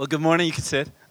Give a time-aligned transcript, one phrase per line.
[0.00, 0.46] Well, good morning.
[0.46, 0.90] You can sit.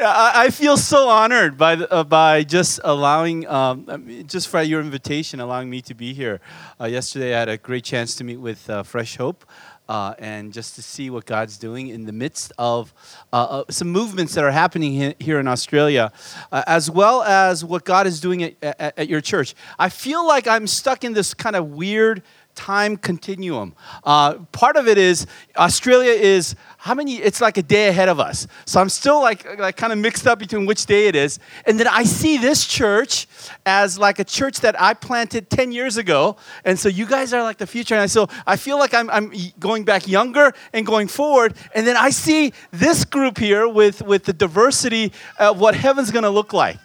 [0.00, 5.38] I feel so honored by, the, uh, by just allowing, um, just for your invitation,
[5.38, 6.40] allowing me to be here.
[6.80, 9.44] Uh, yesterday, I had a great chance to meet with uh, Fresh Hope.
[9.88, 12.94] Uh, and just to see what God's doing in the midst of
[13.32, 16.12] uh, uh, some movements that are happening here in Australia,
[16.50, 19.54] as well as what God is doing at, at, at your church.
[19.78, 22.22] I feel like I'm stuck in this kind of weird
[22.54, 23.74] time continuum.
[24.04, 25.26] Uh, part of it is
[25.56, 27.16] Australia is how many?
[27.16, 28.46] It's like a day ahead of us.
[28.64, 31.38] So I'm still like, like kind of mixed up between which day it is.
[31.64, 33.28] And then I see this church
[33.64, 36.36] as like a church that I planted 10 years ago.
[36.64, 37.94] And so you guys are like the future.
[37.94, 41.54] And so I feel like I'm, I'm going back younger and going forward.
[41.74, 46.24] And then I see this group here with, with the diversity of what heaven's going
[46.24, 46.78] to look like.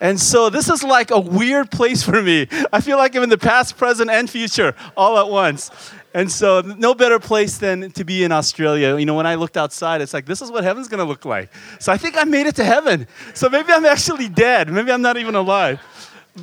[0.00, 2.48] And so this is like a weird place for me.
[2.72, 5.70] I feel like I'm in the past, present, and future all at once.
[6.12, 8.98] And so, no better place than to be in Australia.
[8.98, 11.52] You know, when I looked outside, it's like, this is what heaven's gonna look like.
[11.78, 13.06] So, I think I made it to heaven.
[13.32, 14.72] So, maybe I'm actually dead.
[14.72, 15.80] Maybe I'm not even alive.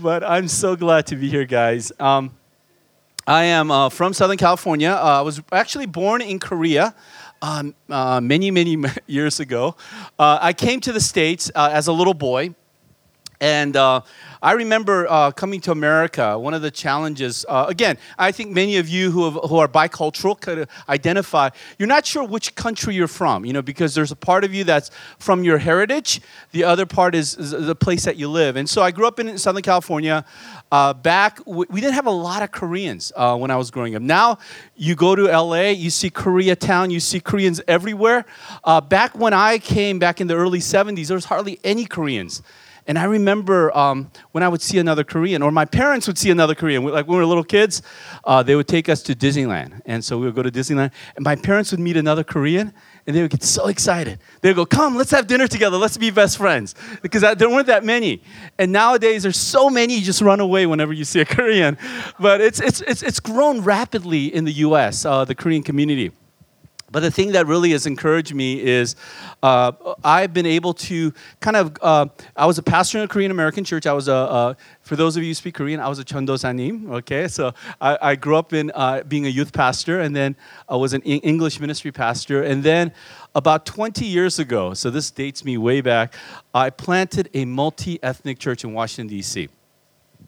[0.01, 1.91] But I'm so glad to be here, guys.
[1.99, 2.31] Um,
[3.25, 4.91] I am uh, from Southern California.
[4.91, 6.95] Uh, I was actually born in Korea.
[7.41, 9.75] Um, uh, many, many years ago.
[10.17, 12.55] Uh, I came to the States uh, as a little boy.
[13.39, 14.01] And uh,
[14.41, 18.77] I remember uh, coming to America, one of the challenges, uh, again, I think many
[18.77, 23.07] of you who, have, who are bicultural could identify, you're not sure which country you're
[23.07, 26.21] from, you know, because there's a part of you that's from your heritage,
[26.51, 28.55] the other part is, is the place that you live.
[28.55, 30.25] And so I grew up in Southern California.
[30.71, 34.01] Uh, back, we didn't have a lot of Koreans uh, when I was growing up.
[34.01, 34.39] Now,
[34.75, 38.25] you go to LA, you see Koreatown, you see Koreans everywhere.
[38.63, 42.41] Uh, back when I came back in the early 70s, there was hardly any Koreans.
[42.87, 46.31] And I remember um, when I would see another Korean, or my parents would see
[46.31, 46.85] another Korean.
[46.85, 47.81] Like when we were little kids,
[48.23, 49.81] uh, they would take us to Disneyland.
[49.85, 52.73] And so we would go to Disneyland, and my parents would meet another Korean,
[53.05, 54.19] and they would get so excited.
[54.41, 55.75] They'd go, Come, let's have dinner together.
[55.77, 56.75] Let's be best friends.
[57.01, 58.23] Because there weren't that many.
[58.57, 61.77] And nowadays, there's so many, you just run away whenever you see a Korean.
[62.19, 66.11] But it's, it's, it's, it's grown rapidly in the US, uh, the Korean community.
[66.89, 68.95] But the thing that really has encouraged me is
[69.43, 69.73] uh,
[70.05, 72.05] I've been able to kind of, uh,
[72.35, 73.85] I was a pastor in a Korean American church.
[73.85, 76.89] I was a, uh, for those of you who speak Korean, I was a chondosanim,
[76.91, 77.27] okay?
[77.27, 80.37] So I, I grew up in uh, being a youth pastor and then
[80.69, 82.43] I was an English ministry pastor.
[82.43, 82.93] And then
[83.35, 86.15] about 20 years ago, so this dates me way back,
[86.53, 89.49] I planted a multi ethnic church in Washington, D.C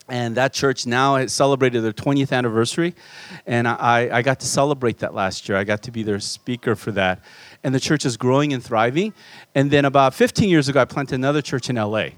[0.10, 2.96] and that church now has celebrated their 20th anniversary.
[3.46, 5.58] And I, I got to celebrate that last year.
[5.58, 7.24] I got to be their speaker for that.
[7.64, 9.14] And the church is growing and thriving.
[9.56, 12.10] And then about 15 years ago i planted another church in la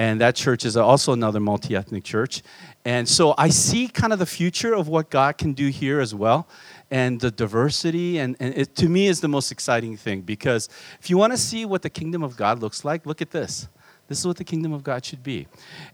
[0.00, 2.42] and that church is also another multi-ethnic church.
[2.84, 6.14] And so i see kind of the future of what god can do here as
[6.14, 6.48] well.
[6.90, 8.18] And the diversity.
[8.18, 10.22] And, and it to me is the most exciting thing.
[10.22, 10.68] Because
[11.00, 13.68] if you want to see what the kingdom of god looks like look at this
[14.08, 15.46] this is what the kingdom of God should be.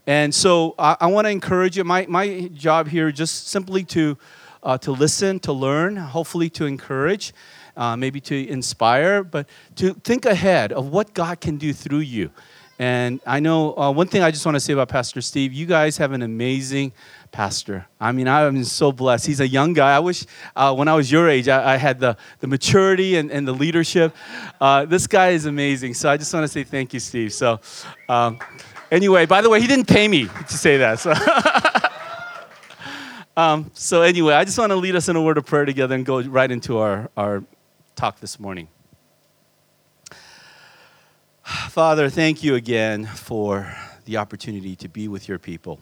[0.07, 1.83] And so I, I want to encourage you.
[1.83, 4.17] My, my job here just simply to,
[4.63, 7.33] uh, to listen, to learn, hopefully to encourage,
[7.75, 12.31] uh, maybe to inspire, but to think ahead of what God can do through you.
[12.79, 15.65] And I know uh, one thing I just want to say about Pastor Steve you
[15.65, 16.91] guys have an amazing
[17.35, 17.85] pastor.
[17.99, 19.27] I mean, I'm so blessed.
[19.27, 19.93] He's a young guy.
[19.93, 20.25] I wish
[20.55, 23.51] uh, when I was your age, I, I, had the, the maturity and, and the
[23.51, 24.15] leadership.
[24.61, 25.95] Uh, this guy is amazing.
[25.95, 27.33] So I just want to say thank you, Steve.
[27.33, 27.59] So,
[28.07, 28.39] um,
[28.89, 31.01] anyway, by the way, he didn't pay me to say that.
[31.01, 31.13] So.
[33.41, 35.93] um, so, anyway, I just want to lead us in a word of prayer together
[35.93, 37.43] and go right into our, our
[37.97, 38.69] talk this morning.
[41.43, 43.75] Father, thank you again for
[44.05, 45.81] the opportunity to be with your people.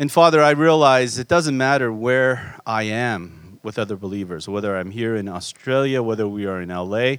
[0.00, 4.92] And Father, I realize it doesn't matter where I am with other believers, whether I'm
[4.92, 7.16] here in Australia, whether we are in LA,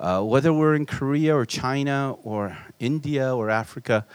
[0.00, 4.06] uh, whether we're in Korea or China or India or Africa,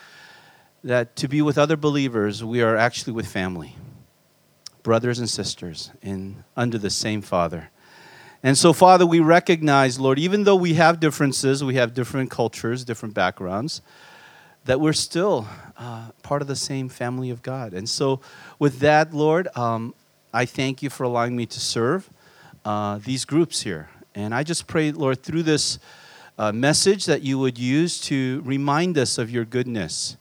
[0.84, 3.76] that to be with other believers, we are actually with family,
[4.82, 7.70] brothers and sisters, in, under the same Father.
[8.42, 12.84] And so, Father, we recognize, Lord, even though we have differences, we have different cultures,
[12.84, 13.84] different backgrounds,
[14.66, 15.48] that we're still
[15.82, 17.74] uh, part of the same family of God.
[17.74, 18.22] And so,
[18.60, 19.96] with that, Lord, um,
[20.32, 22.08] I thank you for allowing me to serve
[22.64, 23.90] uh, these groups here.
[24.14, 25.80] And I just pray, Lord, through this
[26.38, 30.18] uh, message that you would use to remind us of your goodness,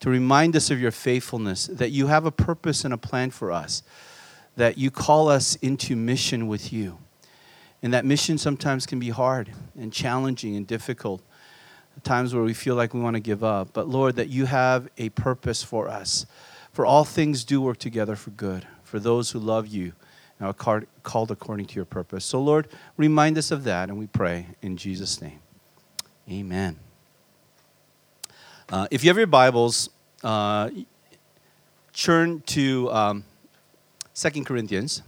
[0.00, 3.50] to remind us of your faithfulness, that you have a purpose and a plan for
[3.50, 3.82] us,
[4.56, 6.98] that you call us into mission with you.
[7.82, 11.22] And that mission sometimes can be hard and challenging and difficult
[12.02, 13.70] times where we feel like we want to give up.
[13.72, 16.26] But Lord, that you have a purpose for us.
[16.72, 19.92] For all things do work together for good, for those who love you
[20.38, 22.24] and are called according to your purpose.
[22.24, 25.38] So, Lord, remind us of that, and we pray in Jesus' name.
[26.28, 26.78] Amen.
[28.68, 29.90] Uh, if you have your Bibles,
[30.24, 30.70] uh,
[31.92, 33.24] turn to um,
[34.14, 35.02] 2 Corinthians.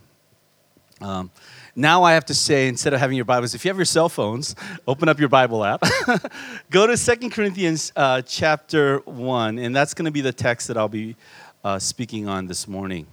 [1.01, 1.31] Um,
[1.79, 4.09] now I have to say, instead of having your Bibles, if you have your cell
[4.09, 4.57] phones,
[4.89, 5.83] open up your Bible app.
[6.71, 10.79] Go to Second Corinthians uh, chapter 1, and that's going to be the text that
[10.79, 11.17] I'll be
[11.63, 13.07] uh, speaking on this morning.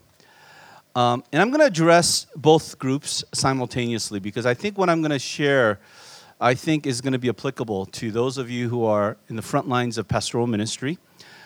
[0.95, 5.11] Um, and I'm going to address both groups simultaneously because I think what I'm going
[5.11, 5.81] to share,
[6.39, 9.41] I think, is going to be applicable to those of you who are in the
[9.41, 10.97] front lines of pastoral ministry,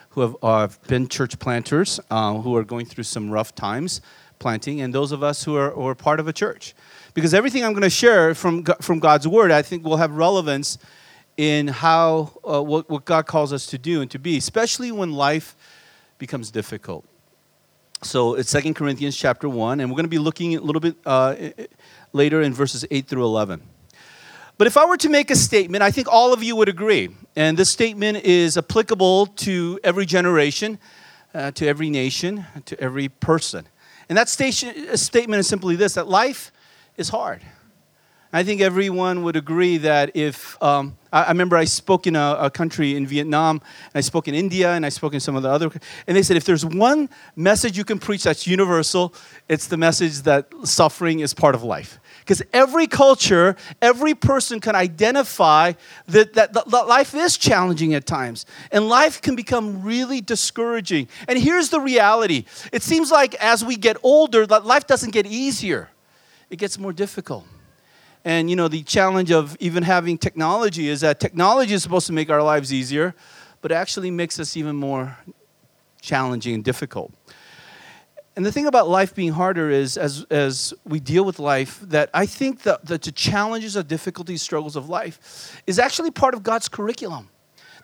[0.10, 4.02] who have uh, been church planters, uh, who are going through some rough times
[4.40, 6.76] planting, and those of us who are, who are part of a church.
[7.14, 10.78] Because everything I'm going to share from, from God's Word, I think, will have relevance
[11.38, 15.14] in how, uh, what, what God calls us to do and to be, especially when
[15.14, 15.56] life
[16.18, 17.06] becomes difficult.
[18.04, 20.96] So it's Second Corinthians chapter 1, and we're going to be looking a little bit
[21.06, 21.36] uh,
[22.14, 23.62] later in verses 8 through 11.
[24.58, 27.10] But if I were to make a statement, I think all of you would agree.
[27.36, 30.80] And this statement is applicable to every generation,
[31.34, 33.68] uh, to every nation, to every person.
[34.10, 36.52] And that station, statement is simply this that life
[36.96, 37.42] is hard.
[38.34, 42.38] I think everyone would agree that if, um, I, I, remember I spoke in a,
[42.40, 45.44] a, country in Vietnam, and I spoke in India, and I spoke in some of
[45.44, 45.72] the other,
[46.06, 49.14] and they said if there's one message you can preach that's universal,
[49.48, 52.00] it's the message that suffering is part of life.
[52.28, 55.72] Because every culture, every person can identify
[56.08, 61.08] that, that, that life is challenging at times, and life can become really discouraging.
[61.30, 62.44] And here's the reality
[62.74, 65.90] it seems like as we get older, that life doesn't get easier,
[66.50, 67.46] it gets more difficult.
[68.26, 72.14] And you know, the challenge of even having technology is that technology is supposed to
[72.14, 73.16] make our lives easier,
[73.62, 75.18] but actually makes us even more
[76.02, 77.14] challenging and difficult.
[78.38, 82.12] And the thing about life being harder is, as, as we deal with life, that
[82.14, 86.70] I think that the challenges, of difficulties, struggles of life is actually part of God's
[86.70, 87.30] curriculum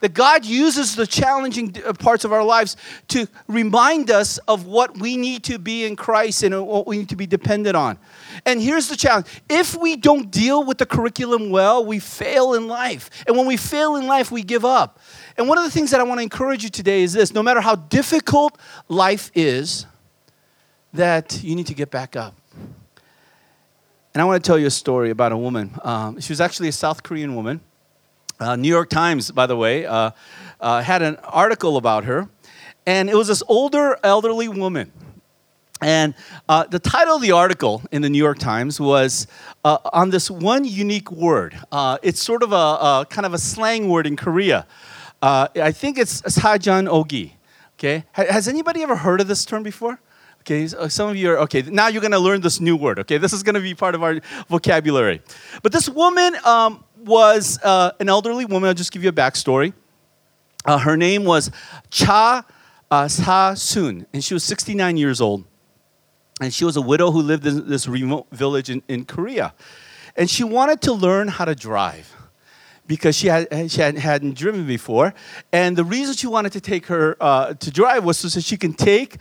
[0.02, 2.76] that God uses the challenging uh, parts of our lives
[3.08, 7.08] to remind us of what we need to be in Christ and what we need
[7.10, 7.98] to be dependent on.
[8.46, 12.68] And here's the challenge if we don't deal with the curriculum well, we fail in
[12.68, 13.10] life.
[13.26, 15.00] And when we fail in life, we give up.
[15.38, 17.42] And one of the things that I want to encourage you today is this no
[17.42, 18.60] matter how difficult
[18.90, 19.86] life is,
[20.94, 22.36] that you need to get back up.
[24.14, 25.72] And I want to tell you a story about a woman.
[25.84, 27.62] Um, she was actually a South Korean woman.
[28.40, 30.12] Uh, New York Times, by the way, uh,
[30.60, 32.30] uh, had an article about her,
[32.86, 34.92] and it was this older, elderly woman.
[35.82, 36.14] And
[36.48, 39.28] uh, the title of the article in the New York Times was
[39.66, 41.58] uh, on this one unique word.
[41.72, 44.68] Uh, it's sort of a, a, kind of a slang word in Korea.
[45.22, 47.34] I think it's sajan ogi.
[47.80, 50.00] Okay, has anybody ever heard of this term before?
[50.44, 53.18] Okay, so some of you are, okay, now you're gonna learn this new word, okay?
[53.18, 54.20] This is gonna be part of our
[54.50, 55.22] vocabulary.
[55.62, 58.68] But this woman um, was uh, an elderly woman.
[58.68, 59.72] I'll just give you a backstory.
[60.66, 61.50] Uh, her name was
[61.92, 62.46] Cha
[62.92, 65.46] uh, Sa Soon, and she was 69 years old.
[66.42, 69.54] And she was a widow who lived in this remote village in, in Korea.
[70.18, 72.14] And she wanted to learn how to drive
[72.86, 75.14] because she, had, she had, hadn't driven before.
[75.54, 78.58] And the reason she wanted to take her uh, to drive was so that she
[78.58, 79.20] can take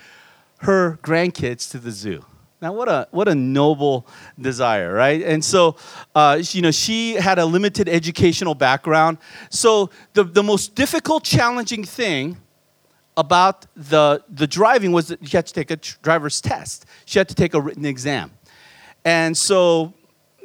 [0.63, 2.25] her grandkids to the zoo.
[2.61, 4.07] Now, what a what a noble
[4.41, 5.21] desire, right?
[5.21, 5.77] And so,
[6.15, 9.19] uh, you know, she had a limited educational background.
[9.51, 12.37] So, the, the most difficult, challenging thing
[13.17, 16.87] about the the driving was that she had to take a driver's test.
[17.05, 18.31] She had to take a written exam,
[19.05, 19.95] and so.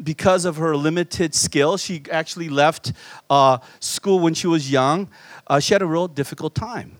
[0.03, 2.93] Because of her limited skill, she actually left
[3.31, 5.09] uh, school when she was young.
[5.47, 6.97] Uh, she had a real difficult time.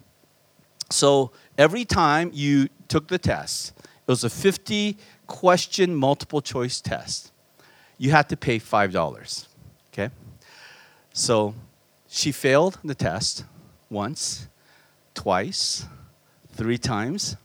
[0.90, 7.32] So every time you took the test, it was a 50 question multiple choice test.
[7.98, 9.48] You had to pay $5.
[9.92, 10.10] Okay?
[11.14, 11.56] So
[12.08, 13.44] she failed the test
[13.90, 14.48] once,
[15.14, 15.86] twice,
[16.54, 17.36] three times.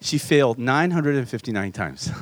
[0.00, 2.10] She failed 959 times.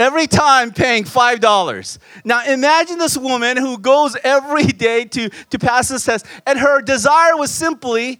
[0.00, 1.98] every time paying $5.
[2.24, 6.80] Now imagine this woman who goes every day to, to pass this test, and her
[6.80, 8.18] desire was simply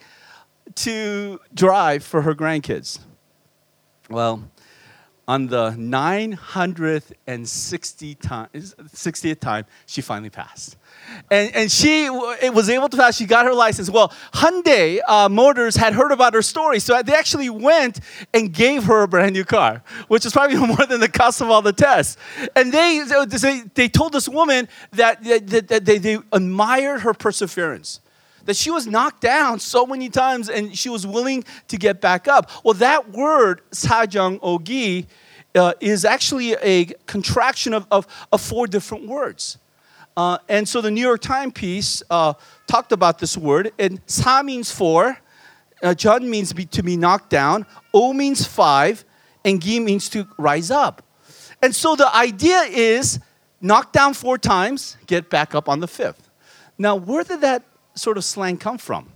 [0.77, 3.01] to drive for her grandkids.
[4.09, 4.51] Well,
[5.31, 10.77] on the 960 times, 60th time, she finally passed.
[11.31, 13.17] And, and she it was able to pass.
[13.17, 13.89] She got her license.
[13.89, 18.01] Well, Hyundai uh, Motors had heard about her story, so they actually went
[18.35, 21.49] and gave her a brand new car, which is probably more than the cost of
[21.49, 22.17] all the tests.
[22.57, 28.01] And they, they, they told this woman that, that, that they, they admired her perseverance
[28.51, 32.27] that she was knocked down so many times and she was willing to get back
[32.27, 32.51] up.
[32.65, 35.07] Well, that word, sajang ogi,
[35.55, 39.57] uh, is actually a contraction of, of, of four different words.
[40.17, 42.33] Uh, and so the New York Times piece uh,
[42.67, 45.17] talked about this word, and sa means four,
[45.85, 49.05] uh, Jun means be, to be knocked down, O means five,
[49.45, 51.05] and Gi means to rise up.
[51.63, 53.21] And so the idea is
[53.61, 56.29] knock down four times, get back up on the fifth.
[56.79, 57.63] Now, where did that
[58.01, 59.13] sort of slang come from?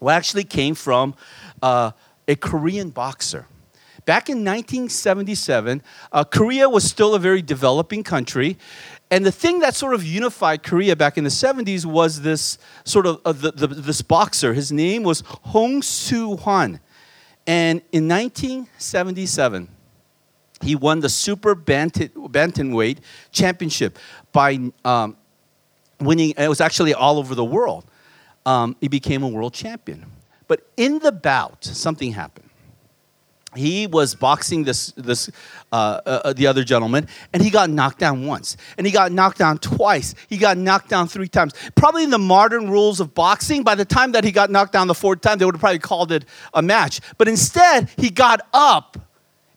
[0.00, 1.14] Well, actually came from
[1.62, 1.92] uh,
[2.26, 3.46] a Korean boxer.
[4.04, 8.56] Back in 1977, uh, Korea was still a very developing country.
[9.10, 13.06] And the thing that sort of unified Korea back in the 70s was this sort
[13.06, 14.54] of uh, the, the, this boxer.
[14.54, 16.80] His name was Hong Soo Hwan.
[17.46, 19.68] And in 1977,
[20.62, 22.98] he won the super bantamweight
[23.30, 23.98] championship
[24.32, 25.16] by um,
[26.00, 26.34] winning.
[26.36, 27.84] It was actually all over the world.
[28.48, 30.06] Um, he became a world champion.
[30.46, 32.48] But in the bout, something happened.
[33.54, 35.30] He was boxing this, this
[35.70, 39.12] uh, uh, uh, the other gentleman, and he got knocked down once, and he got
[39.12, 40.14] knocked down twice.
[40.28, 41.52] He got knocked down three times.
[41.74, 44.86] Probably in the modern rules of boxing, by the time that he got knocked down
[44.86, 46.24] the fourth time, they would have probably called it
[46.54, 47.00] a match.
[47.18, 48.96] But instead, he got up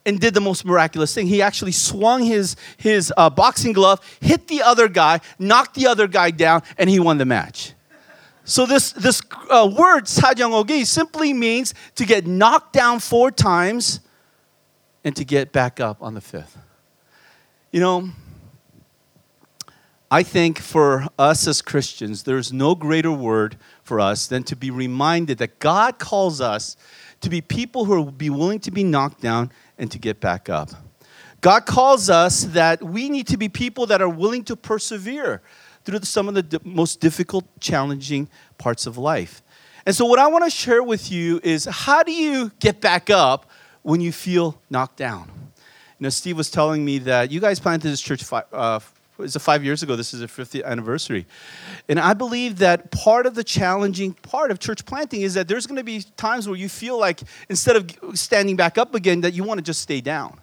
[0.04, 1.26] and did the most miraculous thing.
[1.28, 6.06] He actually swung his, his uh, boxing glove, hit the other guy, knocked the other
[6.06, 7.72] guy down, and he won the match.
[8.43, 13.99] So this, this uh, word, 사정오기, simply means to get knocked down four times
[15.03, 16.57] and to get back up on the fifth.
[17.71, 18.09] You know,
[20.09, 24.71] I think for us as Christians, there's no greater word for us than to be
[24.71, 26.77] reminded that God calls us
[27.19, 30.47] to be people who will be willing to be knocked down and to get back
[30.47, 30.69] up.
[31.41, 35.41] God calls us that we need to be people that are willing to persevere
[35.84, 39.42] through some of the most difficult, challenging parts of life.
[39.84, 43.10] And so, what I want to share with you is how do you get back
[43.10, 43.50] up
[43.82, 45.30] when you feel knocked down?
[45.98, 48.80] You know, Steve was telling me that you guys planted this church five, uh,
[49.28, 49.96] five years ago?
[49.96, 51.26] This is the 50th anniversary.
[51.88, 55.66] And I believe that part of the challenging part of church planting is that there's
[55.66, 59.34] going to be times where you feel like instead of standing back up again, that
[59.34, 60.40] you want to just stay down.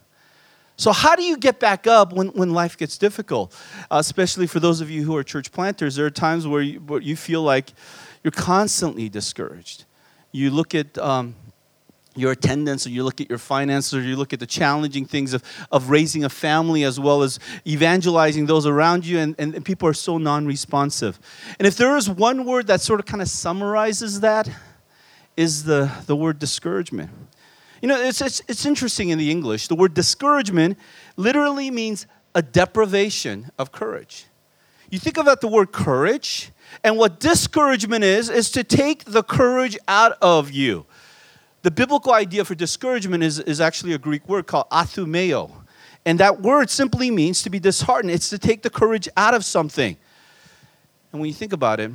[0.80, 3.54] So, how do you get back up when, when life gets difficult?
[3.90, 6.80] Uh, especially for those of you who are church planters, there are times where you,
[6.80, 7.74] where you feel like
[8.24, 9.84] you're constantly discouraged.
[10.32, 11.34] You look at um,
[12.16, 15.34] your attendance, or you look at your finances, or you look at the challenging things
[15.34, 19.86] of, of raising a family as well as evangelizing those around you, and, and, people
[19.86, 21.20] are so non responsive.
[21.58, 24.48] And if there is one word that sort of kind of summarizes that,
[25.36, 27.10] is the, the word discouragement.
[27.80, 29.68] You know, it's, it's, it's interesting in the English.
[29.68, 30.78] The word discouragement
[31.16, 34.26] literally means a deprivation of courage.
[34.90, 36.50] You think about the word courage,
[36.82, 40.84] and what discouragement is, is to take the courage out of you.
[41.62, 45.50] The biblical idea for discouragement is, is actually a Greek word called athumeo.
[46.04, 48.10] And that word simply means to be disheartened.
[48.10, 49.96] It's to take the courage out of something.
[51.12, 51.92] And when you think about it,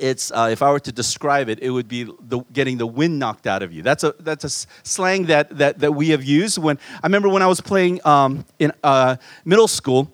[0.00, 3.18] it's uh, if I were to describe it, it would be the, getting the wind
[3.18, 3.82] knocked out of you.
[3.82, 4.50] That's a that's a
[4.82, 6.58] slang that that that we have used.
[6.58, 10.12] When I remember when I was playing um, in uh, middle school,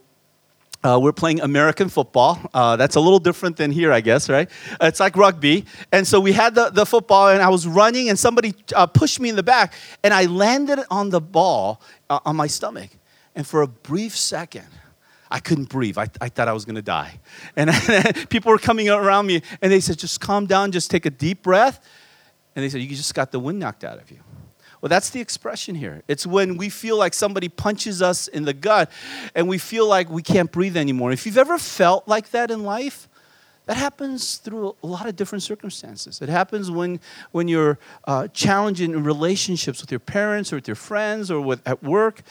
[0.86, 2.38] uh, we're playing American football.
[2.54, 4.48] Uh, that's a little different than here, I guess, right?
[4.80, 5.64] It's like rugby.
[5.90, 9.18] And so we had the, the football, and I was running, and somebody uh, pushed
[9.18, 9.72] me in the back,
[10.04, 12.90] and I landed on the ball uh, on my stomach.
[13.34, 14.68] And for a brief second,
[15.30, 15.98] I couldn't breathe.
[15.98, 17.18] I, I thought I was going to die.
[17.56, 17.70] And
[18.28, 21.42] people were coming around me, and they said, just calm down, just take a deep
[21.42, 21.84] breath.
[22.54, 24.18] And they said, you just got the wind knocked out of you.
[24.80, 26.02] Well, that's the expression here.
[26.06, 28.90] It's when we feel like somebody punches us in the gut
[29.34, 31.12] and we feel like we can't breathe anymore.
[31.12, 33.08] If you've ever felt like that in life,
[33.66, 36.22] that happens through a lot of different circumstances.
[36.22, 37.00] It happens when,
[37.32, 41.82] when you're uh, in relationships with your parents or with your friends or with, at
[41.82, 42.22] work.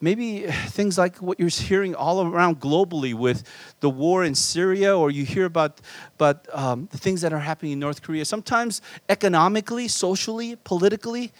[0.00, 3.44] Maybe things like what you're hearing all around globally with
[3.80, 5.80] the war in Syria, or you hear about,
[6.16, 8.24] about um, the things that are happening in North Korea.
[8.24, 11.32] Sometimes economically, socially, politically,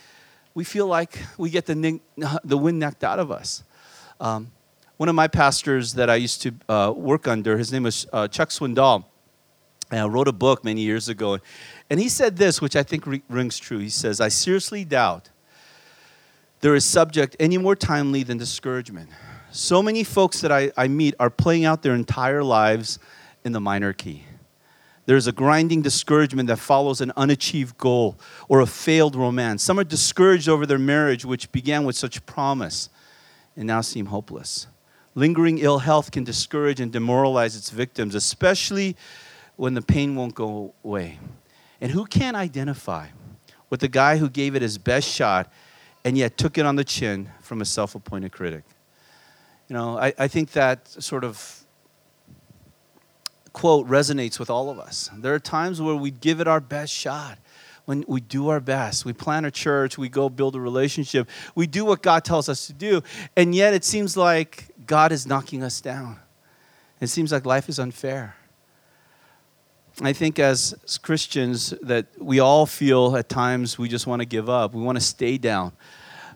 [0.54, 2.00] we feel like we get the,
[2.44, 3.64] the wind knocked out of us.
[4.20, 4.52] Um,
[4.96, 8.28] one of my pastors that I used to uh, work under, his name was uh,
[8.28, 9.04] Chuck Swindoll,
[9.92, 11.38] uh, wrote a book many years ago.
[11.90, 13.78] And he said this, which I think re- rings true.
[13.78, 15.30] He says, I seriously doubt
[16.60, 19.10] there is subject any more timely than discouragement.
[19.50, 22.98] So many folks that I, I meet are playing out their entire lives
[23.44, 24.24] in the minor key.
[25.06, 28.18] There's a grinding discouragement that follows an unachieved goal
[28.48, 29.62] or a failed romance.
[29.62, 32.88] Some are discouraged over their marriage, which began with such promise
[33.56, 34.66] and now seem hopeless.
[35.14, 38.96] Lingering ill health can discourage and demoralize its victims, especially
[39.56, 41.18] when the pain won't go away.
[41.80, 43.08] And who can't identify
[43.70, 45.52] with the guy who gave it his best shot
[46.04, 48.64] and yet took it on the chin from a self appointed critic.
[49.68, 51.64] You know, I, I think that sort of
[53.52, 55.08] quote resonates with all of us.
[55.16, 57.38] There are times where we give it our best shot.
[57.86, 61.66] When we do our best, we plan a church, we go build a relationship, we
[61.66, 63.02] do what God tells us to do,
[63.36, 66.18] and yet it seems like God is knocking us down.
[67.00, 68.36] It seems like life is unfair.
[70.00, 74.48] I think as Christians that we all feel at times we just want to give
[74.48, 74.74] up.
[74.74, 75.72] We want to stay down.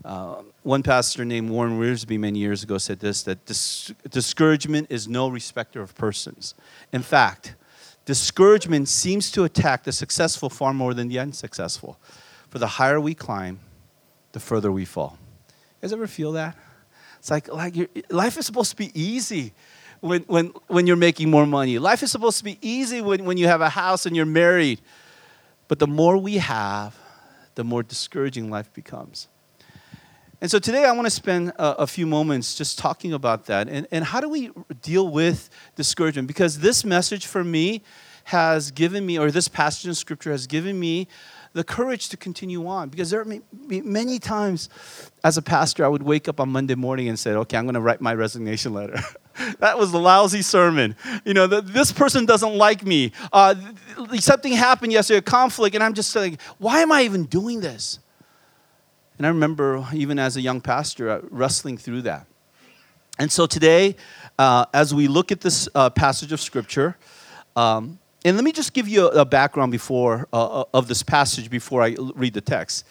[0.05, 5.09] Uh, one pastor named Warren Wiersbe many years ago said this that dis- discouragement is
[5.09, 6.55] no respecter of persons.
[6.93, 7.57] In fact,
[8.05, 11.99] discouragement seems to attack the successful far more than the unsuccessful.
[12.51, 13.59] For the higher we climb,
[14.33, 15.19] the further we fall.
[15.49, 16.57] You guys ever feel that?
[17.19, 17.75] It's like, like
[18.09, 19.53] life is supposed to be easy
[20.01, 21.79] when, when, when you're making more money.
[21.79, 24.81] Life is supposed to be easy when, when you have a house and you're married.
[25.67, 26.97] But the more we have,
[27.55, 29.29] the more discouraging life becomes.
[30.41, 33.69] And so today I want to spend a, a, few moments just talking about that
[33.69, 34.51] and, and how do we
[34.83, 36.29] deal with discouragement?
[36.29, 37.83] Because this message for me
[38.25, 41.09] has given me, or this passage in scripture has given me
[41.55, 42.89] the courage to continue on.
[42.89, 43.27] Because there are
[43.69, 44.69] many times
[45.25, 47.75] as a pastor, I would wake up on Monday morning and say, okay, I'm going
[47.75, 49.01] to write my resignation letter.
[49.61, 50.97] that was a lousy sermon.
[51.25, 53.13] You know, the, this person doesn't like me.
[53.33, 53.55] Uh,
[54.19, 57.99] something happened yesterday, a conflict, and I'm just like, why am I even doing this?
[59.19, 62.27] And I remember, even as a young pastor, uh, wrestling through that.
[63.19, 63.97] And so today,
[64.39, 66.97] uh, as we look at this uh, passage of Scripture,
[67.57, 71.03] um, and let me just give you a, a background before uh, uh of this
[71.03, 72.85] passage before I read the text.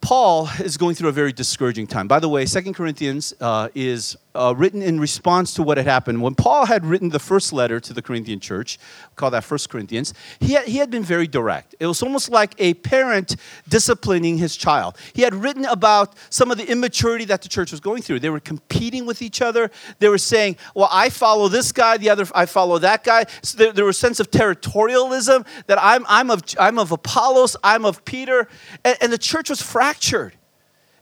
[0.00, 2.06] Paul is going through a very discouraging time.
[2.06, 3.34] By the way, Second Corinthians
[3.74, 6.22] is uh, written in response to what had happened.
[6.22, 8.78] When Paul had written the first letter to the Corinthian church,
[9.16, 11.74] call that First Corinthians, he had, he had been very direct.
[11.80, 13.34] It was almost like a parent
[13.68, 14.96] disciplining his child.
[15.12, 18.20] He had written about some of the immaturity that the church was going through.
[18.20, 19.72] They were competing with each other.
[19.98, 23.26] They were saying, well, I follow this guy, the other, I follow that guy.
[23.42, 27.56] So there, there was a sense of territorialism that I'm, I'm, of, I'm of Apollos,
[27.64, 28.46] I'm of Peter.
[28.84, 30.37] And, and the church was fractured.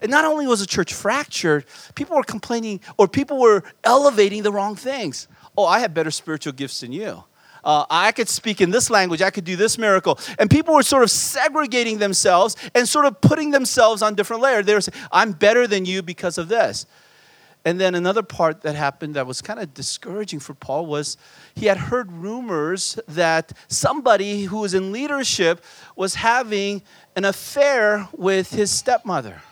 [0.01, 4.53] And not only was the church fractured, people were complaining or people were elevating the
[4.53, 5.29] wrong things.
[5.57, 7.25] Oh, I have better spiritual gifts than you.
[7.65, 10.21] Uh, I could speak in this language, I could do this miracle.
[10.39, 14.67] And people were sort of segregating themselves and sort of putting themselves on different layers.
[14.67, 16.87] They were saying, I'm better than you because of this.
[17.65, 21.17] And then another part that happened that was kind of discouraging for Paul was
[21.57, 25.65] he had heard rumors that somebody who was in leadership
[25.97, 26.83] was having
[27.17, 29.43] an affair with his stepmother.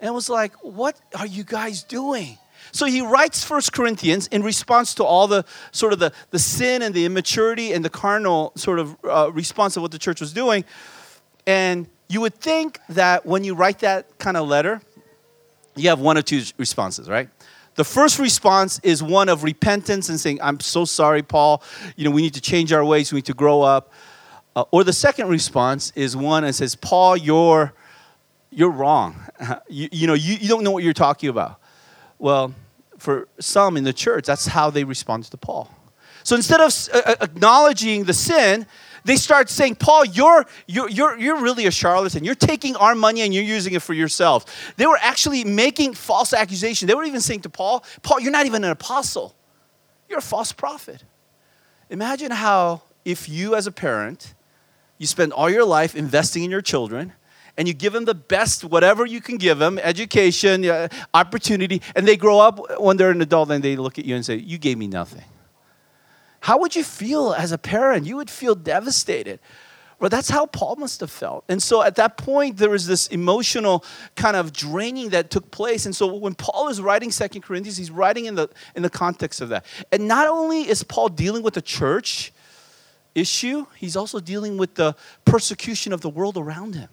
[0.00, 2.38] And was like, what are you guys doing?
[2.72, 6.82] So he writes First Corinthians in response to all the sort of the, the sin
[6.82, 10.32] and the immaturity and the carnal sort of uh, response of what the church was
[10.32, 10.64] doing.
[11.46, 14.80] And you would think that when you write that kind of letter,
[15.76, 17.28] you have one of two responses, right?
[17.76, 21.62] The first response is one of repentance and saying, I'm so sorry, Paul.
[21.96, 23.92] You know, we need to change our ways, we need to grow up.
[24.56, 27.72] Uh, or the second response is one that says, Paul, you're
[28.58, 29.14] you're wrong.
[29.68, 31.60] you, you know, you, you don't know what you're talking about.
[32.18, 32.54] Well,
[32.98, 35.72] for some in the church, that's how they respond to Paul.
[36.24, 36.74] So instead of
[37.22, 38.66] acknowledging the sin,
[39.04, 42.24] they start saying, Paul, you're, you're, you're, you're really a charlatan.
[42.24, 44.74] You're taking our money and you're using it for yourself.
[44.76, 46.88] They were actually making false accusations.
[46.88, 49.36] They were even saying to Paul, Paul, you're not even an apostle.
[50.08, 51.04] You're a false prophet.
[51.90, 54.34] Imagine how, if you as a parent,
[54.98, 57.12] you spend all your life investing in your children,
[57.58, 62.06] and you give them the best, whatever you can give them education, uh, opportunity and
[62.06, 64.56] they grow up when they're an adult and they look at you and say, You
[64.56, 65.24] gave me nothing.
[66.40, 68.06] How would you feel as a parent?
[68.06, 69.40] You would feel devastated.
[70.00, 71.44] Well, that's how Paul must have felt.
[71.48, 75.86] And so at that point, there was this emotional kind of draining that took place.
[75.86, 79.40] And so when Paul is writing Second Corinthians, he's writing in the, in the context
[79.40, 79.66] of that.
[79.90, 82.32] And not only is Paul dealing with the church
[83.16, 84.94] issue, he's also dealing with the
[85.24, 86.88] persecution of the world around him.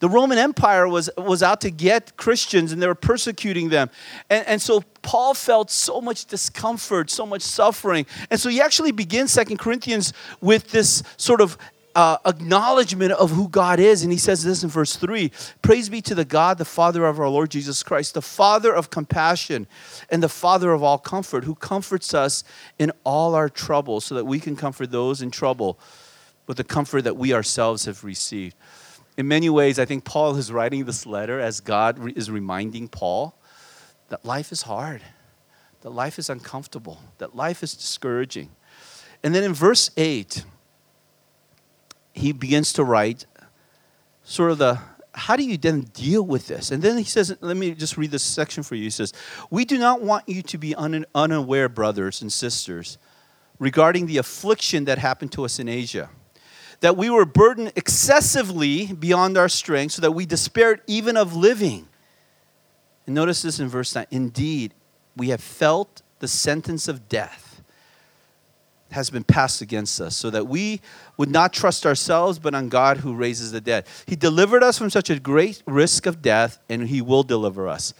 [0.00, 3.90] The Roman Empire was, was out to get Christians and they were persecuting them.
[4.30, 8.06] And, and so Paul felt so much discomfort, so much suffering.
[8.30, 11.58] And so he actually begins Second Corinthians with this sort of
[11.96, 14.04] uh, acknowledgement of who God is.
[14.04, 15.32] And he says this in verse 3
[15.62, 18.90] Praise be to the God, the Father of our Lord Jesus Christ, the Father of
[18.90, 19.66] compassion
[20.10, 22.44] and the Father of all comfort, who comforts us
[22.78, 25.76] in all our trouble so that we can comfort those in trouble
[26.46, 28.54] with the comfort that we ourselves have received
[29.18, 32.86] in many ways, I think Paul is writing this letter as God re- is reminding
[32.86, 33.36] Paul
[34.10, 35.02] that life is hard,
[35.80, 38.50] that life is uncomfortable, that life is discouraging.
[39.24, 40.44] And then in verse 8,
[42.12, 43.26] he begins to write
[44.22, 44.78] sort of the
[45.12, 46.70] how do you then deal with this?
[46.70, 48.84] And then he says, let me just read this section for you.
[48.84, 49.12] He says,
[49.50, 52.98] We do not want you to be un- unaware, brothers and sisters,
[53.58, 56.08] regarding the affliction that happened to us in Asia.
[56.80, 61.88] That we were burdened excessively beyond our strength, so that we despaired even of living.
[63.06, 64.74] And notice this in verse 9 Indeed,
[65.16, 67.48] we have felt the sentence of death
[68.90, 70.80] has been passed against us, so that we
[71.16, 73.86] would not trust ourselves, but on God who raises the dead.
[74.06, 77.92] He delivered us from such a great risk of death, and He will deliver us.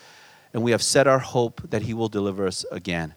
[0.54, 3.14] And we have set our hope that He will deliver us again.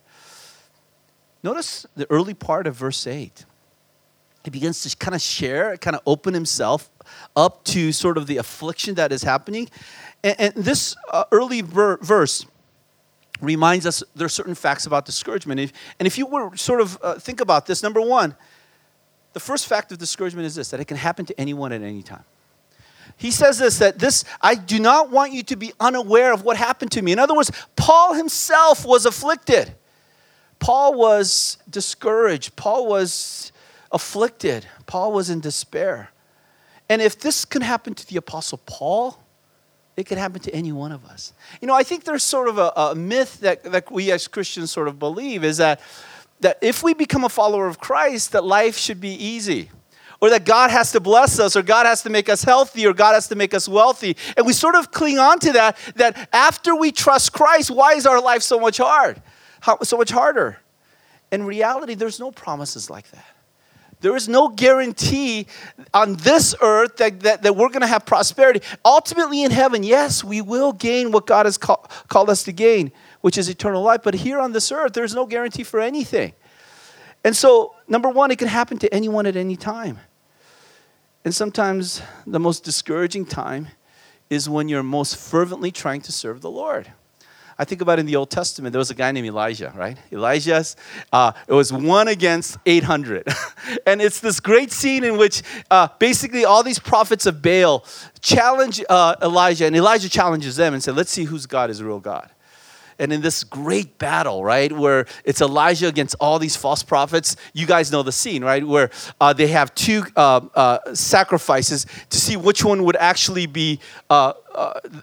[1.44, 3.46] Notice the early part of verse 8.
[4.44, 6.90] He begins to kind of share, kind of open himself
[7.36, 9.70] up to sort of the affliction that is happening.
[10.24, 12.46] And, and this uh, early ver- verse
[13.40, 15.72] reminds us there are certain facts about discouragement.
[16.00, 18.36] And if you were sort of uh, think about this, number one,
[19.34, 22.04] the first fact of discouragement is this that it can happen to anyone at any
[22.04, 22.24] time.
[23.18, 26.58] He says this that this, I do not want you to be unaware of what
[26.58, 27.12] happened to me.
[27.12, 29.74] In other words, Paul himself was afflicted.
[30.60, 32.56] Paul was discouraged.
[32.56, 33.51] Paul was
[33.92, 34.66] afflicted.
[34.86, 36.12] Paul was in despair.
[36.90, 39.18] And if this can happen to the Apostle Paul,
[39.98, 41.34] it could happen to any one of us.
[41.62, 44.72] You know, I think there's sort of a, a myth that, that we as Christians
[44.72, 45.82] sort of believe is that,
[46.40, 49.70] that if we become a follower of Christ, that life should be easy.
[50.20, 52.94] Or that God has to bless us, or God has to make us healthy, or
[52.94, 54.16] God has to make us wealthy.
[54.38, 58.06] And we sort of cling on to that, that after we trust Christ, why is
[58.06, 59.20] our life so much hard?
[59.62, 60.60] How, so much harder?
[61.32, 63.26] In reality, there's no promises like that.
[64.02, 65.48] There is no guarantee
[65.94, 68.62] on this earth that, that, that we're going to have prosperity.
[68.84, 72.92] Ultimately, in heaven, yes, we will gain what God has call, called us to gain,
[73.22, 74.02] which is eternal life.
[74.04, 76.34] But here on this earth, there's no guarantee for anything.
[77.24, 80.00] And so, number one, it can happen to anyone at any time.
[81.24, 83.68] And sometimes the most discouraging time
[84.32, 86.92] is when you're most fervently trying to serve the Lord.
[87.62, 89.96] I think about in the Old Testament, there was a guy named Elijah, right?
[90.12, 90.76] Elijah's,
[91.14, 93.28] uh, it was one against 800.
[93.86, 97.86] and it's this great scene in which uh, basically all these prophets of Baal
[98.20, 102.00] challenge uh, Elijah, and Elijah challenges them and said, Let's see whose God is real
[102.00, 102.32] God
[103.02, 107.66] and in this great battle, right, where it's Elijah against all these false prophets, you
[107.66, 112.38] guys know the scene, right, where uh, they have two uh, uh, sacrifices to see
[112.38, 113.80] which one would actually be,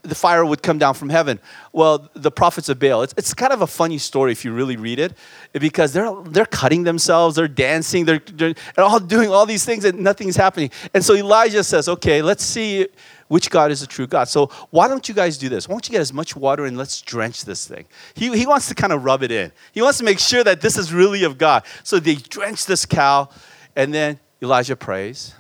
[0.03, 1.39] the fire would come down from heaven.
[1.73, 4.77] Well, the prophets of Baal, it's, it's kind of a funny story if you really
[4.77, 5.15] read it,
[5.53, 10.01] because they're, they're cutting themselves, they're dancing, they're, they're all doing all these things and
[10.01, 10.71] nothing's happening.
[10.95, 12.89] And so Elijah says, okay, let's see
[13.29, 14.29] which God is the true God.
[14.29, 15.69] So why don't you guys do this?
[15.69, 17.85] Why don't you get as much water and let's drench this thing?
[18.15, 19.53] He, he wants to kind of rub it in.
[19.73, 21.65] He wants to make sure that this is really of God.
[21.85, 23.29] So they drench this cow,
[23.77, 25.35] and then Elijah prays.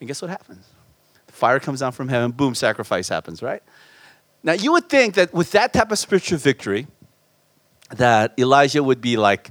[0.00, 0.66] And guess what happens?
[1.42, 3.64] Fire comes down from heaven, boom, sacrifice happens, right?
[4.44, 6.86] Now you would think that with that type of spiritual victory,
[7.90, 9.50] that Elijah would be like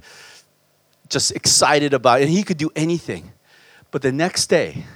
[1.10, 3.32] just excited about it, and he could do anything.
[3.90, 4.86] But the next day,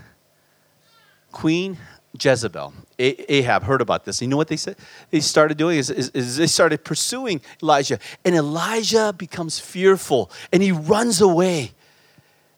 [1.32, 1.76] Queen
[2.18, 4.22] Jezebel, Ahab heard about this.
[4.22, 4.76] You know what they said?
[5.10, 10.62] They started doing is, is, is, they started pursuing Elijah, and Elijah becomes fearful and
[10.62, 11.72] he runs away.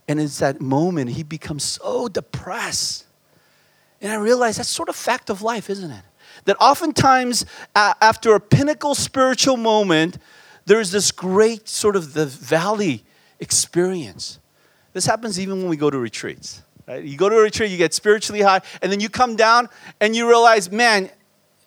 [0.07, 3.08] And it's that moment he becomes so depressed.
[4.01, 6.03] And I realize that's sort of fact of life, isn't it?
[6.45, 10.19] That oftentimes after a pinnacle spiritual moment,
[10.67, 13.05] there's this great sort of the valley
[13.41, 14.39] experience.
[14.93, 16.63] This happens even when we go to retreats.
[16.87, 17.05] Right?
[17.05, 19.69] You go to a retreat, you get spiritually high, and then you come down
[20.01, 21.11] and you realize, man,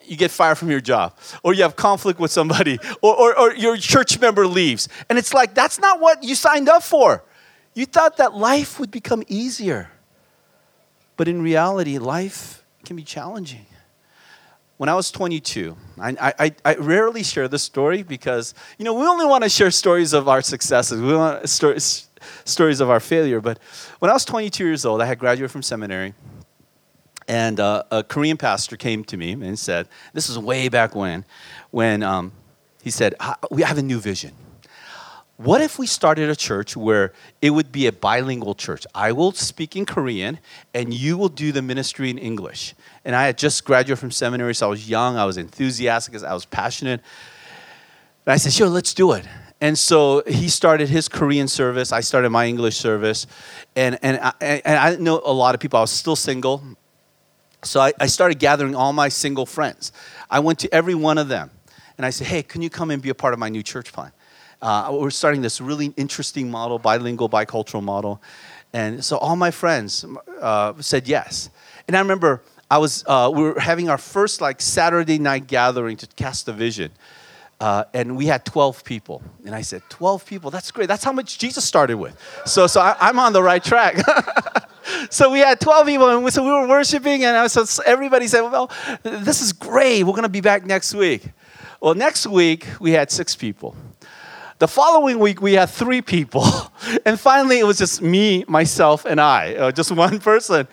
[0.04, 3.56] you get fired from your job, or you have conflict with somebody, or, or, or
[3.56, 4.90] your church member leaves.
[5.10, 7.24] And it's like, that's not what you signed up for.
[7.74, 9.91] You thought that life would become easier.
[11.22, 13.68] But in reality, life can be challenging.
[14.78, 19.06] When I was 22, I, I, I rarely share this story because, you know, we
[19.06, 21.00] only want to share stories of our successes.
[21.00, 22.10] We want stories,
[22.44, 23.40] stories of our failure.
[23.40, 23.60] But
[24.00, 26.16] when I was 22 years old, I had graduated from seminary.
[27.28, 31.24] And uh, a Korean pastor came to me and said, This is way back when,
[31.70, 32.32] when um,
[32.82, 33.14] he said,
[33.52, 34.32] We have a new vision.
[35.44, 38.86] What if we started a church where it would be a bilingual church?
[38.94, 40.38] I will speak in Korean
[40.72, 42.76] and you will do the ministry in English.
[43.04, 46.36] And I had just graduated from seminary, so I was young, I was enthusiastic, I
[46.36, 47.02] was passionate.
[48.28, 49.26] And I said, Sure, let's do it.
[49.60, 51.92] And so he started his Korean service.
[51.92, 53.26] I started my English service.
[53.76, 55.80] And, and, I, and I know a lot of people.
[55.80, 56.62] I was still single.
[57.64, 59.92] So I, I started gathering all my single friends.
[60.30, 61.50] I went to every one of them.
[61.98, 63.92] And I said, hey, can you come and be a part of my new church
[63.92, 64.12] plan?
[64.62, 68.22] Uh, we're starting this really interesting model, bilingual, bicultural model.
[68.74, 70.06] And so all my friends
[70.40, 71.50] uh, said yes.
[71.88, 75.98] And I remember I was, uh, we were having our first like Saturday night gathering
[75.98, 76.92] to cast a vision.
[77.60, 79.22] Uh, and we had 12 people.
[79.46, 80.88] And I said, 12 people, that's great.
[80.88, 82.18] That's how much Jesus started with.
[82.46, 83.98] So, so I, am on the right track.
[85.12, 87.84] so we had 12 people, and we, so we were worshiping, and I was, so
[87.86, 88.72] everybody said, well,
[89.04, 90.04] this is great.
[90.04, 91.30] We're going to be back next week.
[91.80, 93.76] Well, next week, we had six people.
[94.62, 96.46] The following week, we had three people.
[97.08, 100.68] and finally, it was just me, myself, and I, uh, just one person.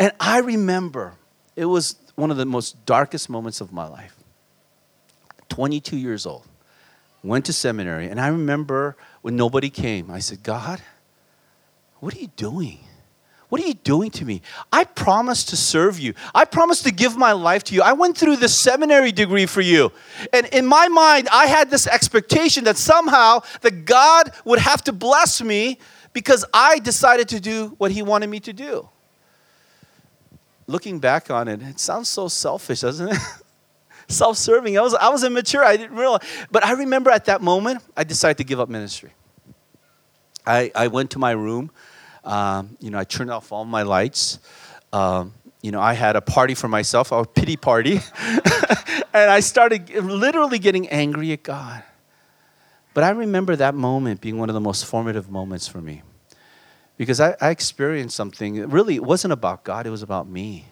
[0.00, 1.14] And I remember
[1.54, 4.16] it was one of the most darkest moments of my life
[5.48, 6.44] 22 years old,
[7.22, 10.82] went to seminary, and I remember when nobody came, I said, God,
[12.00, 12.80] what are you doing?
[13.50, 14.42] What are you doing to me?
[14.72, 16.14] I promised to serve you.
[16.34, 17.82] I promised to give my life to you.
[17.82, 19.92] I went through the seminary degree for you.
[20.32, 24.92] And in my mind, I had this expectation that somehow that God would have to
[24.92, 25.78] bless me
[26.12, 28.88] because I decided to do what he wanted me to do.
[30.68, 33.18] Looking back on it, it sounds so selfish, doesn't it?
[34.08, 34.78] self-serving.
[34.78, 35.64] I was, I was immature.
[35.64, 36.22] I didn't realize.
[36.52, 39.12] But I remember at that moment, I decided to give up ministry.
[40.46, 41.72] I, I went to my room.
[42.24, 44.38] Um, you know, I turned off all my lights.
[44.92, 48.00] Um, you know, I had a party for myself, a pity party.
[49.12, 51.82] and I started literally getting angry at God.
[52.94, 56.02] But I remember that moment being one of the most formative moments for me.
[56.96, 60.66] Because I, I experienced something, really, it wasn't about God, it was about me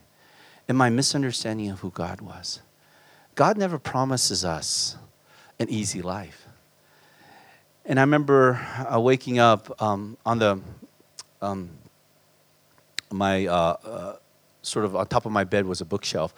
[0.68, 2.60] and my misunderstanding of who God was.
[3.34, 4.96] God never promises us
[5.58, 6.46] an easy life.
[7.84, 8.60] And I remember
[8.92, 10.60] uh, waking up um, on the
[11.40, 11.70] um,
[13.10, 14.16] my uh, uh,
[14.62, 16.34] sort of on top of my bed was a bookshelf,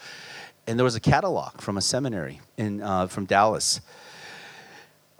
[0.66, 3.80] and there was a catalog from a seminary in uh, from Dallas.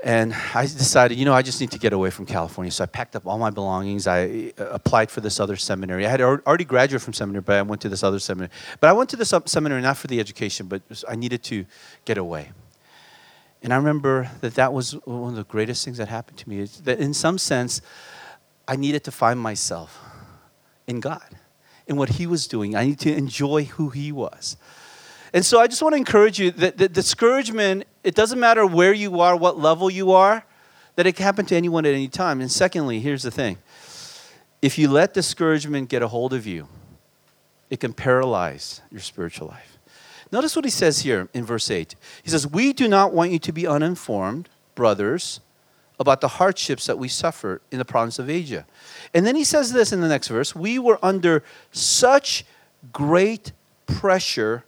[0.02, 2.70] And I decided, you know, I just need to get away from California.
[2.70, 4.06] So I packed up all my belongings.
[4.06, 6.06] I uh, applied for this other seminary.
[6.06, 8.50] I had already graduated from seminary, but I went to this other seminary.
[8.80, 11.66] But I went to this seminary not for the education, but I needed to
[12.06, 12.52] get away.
[13.62, 16.60] And I remember that that was one of the greatest things that happened to me.
[16.60, 17.82] Is that in some sense,
[18.70, 19.98] I needed to find myself
[20.86, 21.26] in God,
[21.88, 22.76] in what He was doing.
[22.76, 24.56] I need to enjoy who He was.
[25.32, 28.92] And so I just want to encourage you that, that discouragement, it doesn't matter where
[28.92, 30.44] you are, what level you are,
[30.94, 32.40] that it can happen to anyone at any time.
[32.40, 33.58] And secondly, here's the thing
[34.62, 36.68] if you let discouragement get a hold of you,
[37.70, 39.78] it can paralyze your spiritual life.
[40.30, 41.96] Notice what he says here in verse 8.
[42.22, 45.40] He says, We do not want you to be uninformed, brothers,
[46.00, 48.66] about the hardships that we suffer in the province of Asia.
[49.12, 52.44] And then he says this in the next verse We were under such
[52.92, 53.52] great
[53.86, 54.64] pressure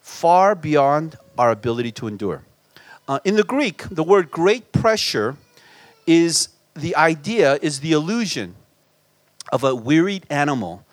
[0.00, 2.42] far beyond our ability to endure.
[3.06, 5.36] Uh, in the Greek, the word great pressure
[6.06, 8.54] is the idea, is the illusion
[9.52, 10.84] of a wearied animal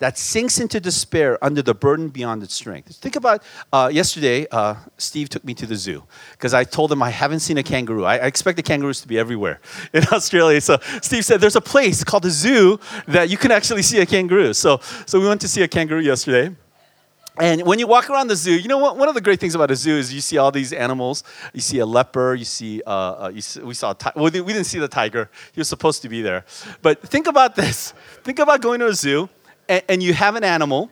[0.00, 2.96] that sinks into despair under the burden beyond its strength.
[2.96, 7.02] Think about uh, yesterday, uh, Steve took me to the zoo because I told him
[7.02, 8.04] I haven't seen a kangaroo.
[8.04, 9.60] I, I expect the kangaroos to be everywhere
[9.92, 10.60] in Australia.
[10.60, 14.06] So Steve said there's a place called the zoo that you can actually see a
[14.06, 14.54] kangaroo.
[14.54, 16.56] So, so we went to see a kangaroo yesterday.
[17.38, 18.98] And when you walk around the zoo, you know what?
[18.98, 21.24] One of the great things about a zoo is you see all these animals.
[21.54, 22.38] You see a leopard.
[22.38, 23.94] You see, uh, uh, you see we saw.
[23.94, 25.30] Ti- well, we didn't see the tiger.
[25.52, 26.44] He was supposed to be there.
[26.82, 27.94] But think about this.
[28.24, 29.30] Think about going to a zoo,
[29.70, 30.90] and, and you have an animal,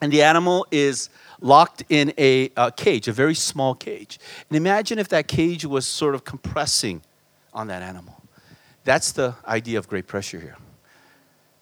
[0.00, 4.18] and the animal is locked in a cage, a very small cage.
[4.48, 7.02] And imagine if that cage was sort of compressing
[7.52, 8.20] on that animal.
[8.84, 10.56] That's the idea of great pressure here.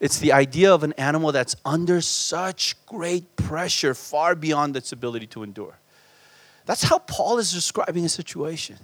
[0.01, 5.27] It's the idea of an animal that's under such great pressure, far beyond its ability
[5.29, 5.79] to endure.
[6.67, 8.79] That's how Paul is describing a situation.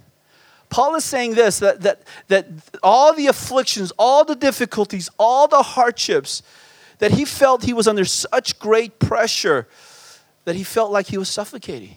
[0.69, 2.47] Paul is saying this that, that, that
[2.83, 6.43] all the afflictions, all the difficulties, all the hardships,
[6.99, 9.67] that he felt he was under such great pressure
[10.45, 11.95] that he felt like he was suffocating.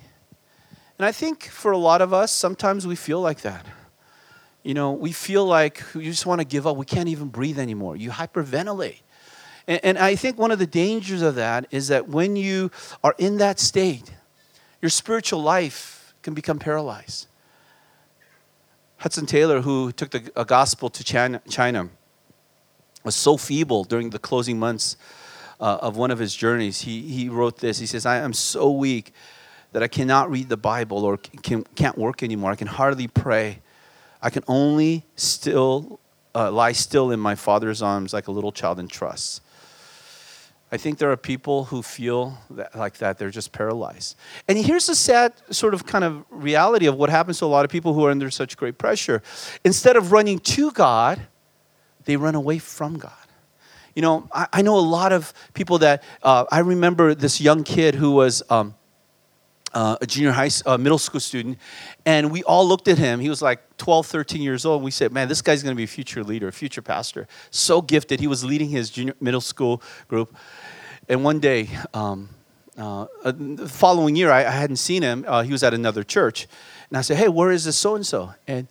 [0.99, 3.67] And I think for a lot of us, sometimes we feel like that.
[4.62, 6.77] You know, we feel like you just want to give up.
[6.77, 7.97] We can't even breathe anymore.
[7.97, 9.01] You hyperventilate.
[9.67, 12.71] And, and I think one of the dangers of that is that when you
[13.03, 14.12] are in that state,
[14.81, 17.27] your spiritual life can become paralyzed.
[18.99, 21.88] Hudson Taylor, who took the gospel to China, China,
[23.05, 24.97] was so feeble during the closing months
[25.61, 26.83] uh, of one of his journeys.
[26.83, 27.79] He, he wrote this.
[27.79, 29.12] He says, I am so weak
[29.73, 32.51] that I cannot read the Bible or can, can't work anymore.
[32.51, 33.61] I can hardly pray.
[34.21, 36.01] I can only still
[36.35, 39.43] uh, lie still in my father's arms like a little child in trust.
[40.71, 43.19] I think there are people who feel that, like that.
[43.19, 44.17] They're just paralyzed.
[44.49, 47.67] And here's the sad sort of kind of reality of what happens to a lot
[47.67, 49.23] of people who are under such great pressure.
[49.65, 51.27] Instead of running to God,
[52.05, 53.12] they run away from God.
[53.95, 57.65] You know, I, I know a lot of people that uh, I remember this young
[57.65, 58.43] kid who was.
[58.51, 58.75] Um,
[59.75, 61.59] uh, a junior high, uh, middle school student,
[62.05, 63.21] and we all looked at him.
[63.21, 64.81] He was like 12, 13 years old.
[64.81, 67.27] And we said, "Man, this guy's going to be a future leader, a future pastor.
[67.51, 70.37] So gifted." He was leading his junior middle school group,
[71.09, 72.29] and one day, um,
[72.77, 75.25] uh, uh the following year, I, I hadn't seen him.
[75.27, 76.49] Uh, he was at another church,
[76.91, 78.69] and I said, "Hey, where is this so and so?" And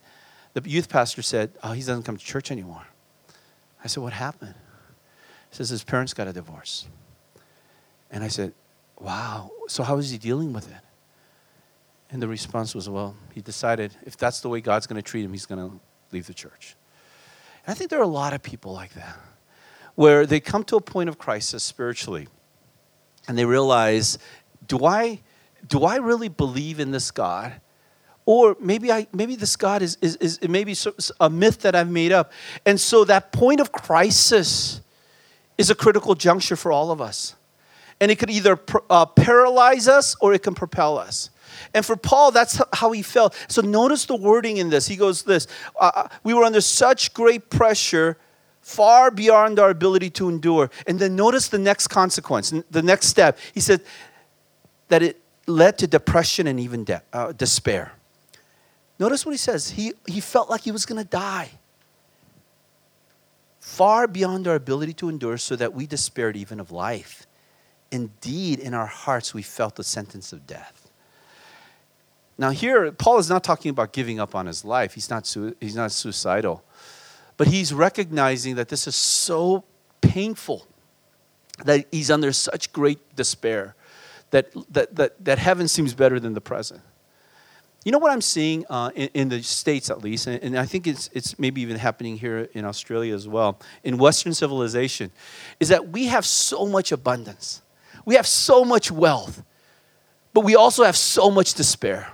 [0.54, 2.86] the youth pastor said, "Oh, he doesn't come to church anymore."
[3.84, 4.54] I said, "What happened?"
[5.50, 6.86] He says his parents got a divorce,
[8.10, 8.52] and I said,
[8.98, 9.50] "Wow.
[9.68, 10.82] So how is he dealing with it?"
[12.12, 15.24] And the response was, well, he decided if that's the way God's going to treat
[15.24, 15.80] him, he's going to
[16.12, 16.76] leave the church.
[17.66, 19.16] And I think there are a lot of people like that,
[19.94, 22.28] where they come to a point of crisis spiritually
[23.26, 24.18] and they realize,
[24.68, 25.20] do I,
[25.66, 27.54] do I really believe in this God?
[28.24, 30.76] Or maybe, I, maybe this God is, is, is maybe
[31.20, 32.32] a myth that I've made up.
[32.64, 34.80] And so that point of crisis
[35.58, 37.34] is a critical juncture for all of us.
[38.00, 38.58] And it could either
[38.90, 41.30] uh, paralyze us or it can propel us.
[41.74, 43.36] And for Paul, that's how he felt.
[43.48, 44.86] So notice the wording in this.
[44.86, 45.46] He goes, This,
[45.78, 48.18] uh, uh, we were under such great pressure,
[48.60, 50.70] far beyond our ability to endure.
[50.86, 53.38] And then notice the next consequence, the next step.
[53.52, 53.82] He said
[54.88, 57.92] that it led to depression and even de- uh, despair.
[59.02, 59.70] Notice what he says.
[59.70, 61.50] He, he felt like he was going to die.
[63.58, 67.26] Far beyond our ability to endure, so that we despaired even of life.
[67.90, 70.88] Indeed, in our hearts, we felt the sentence of death.
[72.38, 74.94] Now, here, Paul is not talking about giving up on his life.
[74.94, 75.26] He's not,
[75.58, 76.62] he's not suicidal.
[77.36, 79.64] But he's recognizing that this is so
[80.00, 80.64] painful,
[81.64, 83.74] that he's under such great despair,
[84.30, 86.82] that, that, that, that heaven seems better than the present.
[87.84, 90.66] You know what I'm seeing uh, in, in, the States, at least, and, and I
[90.66, 95.10] think it's, it's maybe even happening here in Australia as well, in Western civilization,
[95.58, 97.62] is that we have so much abundance.
[98.04, 99.42] We have so much wealth,
[100.32, 102.12] but we also have so much despair.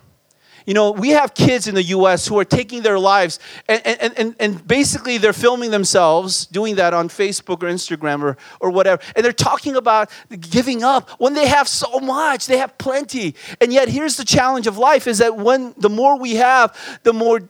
[0.69, 4.19] You know, we have kids in the US who are taking their lives and, and,
[4.19, 9.01] and, and basically they're filming themselves doing that on Facebook or Instagram or, or whatever.
[9.17, 13.35] And they're talking about giving up when they have so much, they have plenty.
[13.63, 17.15] And yet, here's the challenge of life is that when the more we have, the
[17.15, 17.49] more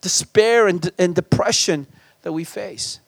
[0.00, 1.88] despair and, and depression
[2.22, 3.00] that we face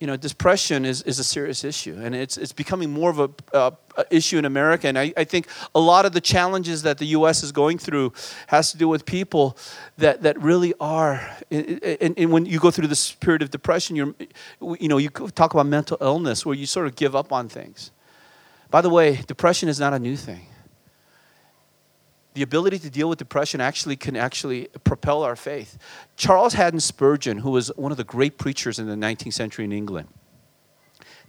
[0.00, 3.30] you know, depression is, is a serious issue, and it's, it's becoming more of a,
[3.56, 3.70] uh,
[4.10, 4.88] issue in America.
[4.88, 7.42] And I, I think a lot of the challenges that the U.S.
[7.42, 8.12] is going through
[8.48, 9.56] has to do with people
[9.96, 11.26] that, that really are.
[11.50, 14.14] And, and when you go through this period of depression, you're,
[14.78, 17.90] you know, you talk about mental illness where you sort of give up on things.
[18.70, 20.46] By the way, depression is not a new thing
[22.36, 25.78] the ability to deal with depression actually can actually propel our faith.
[26.16, 29.72] Charles Haddon Spurgeon, who was one of the great preachers in the 19th century in
[29.72, 30.08] England,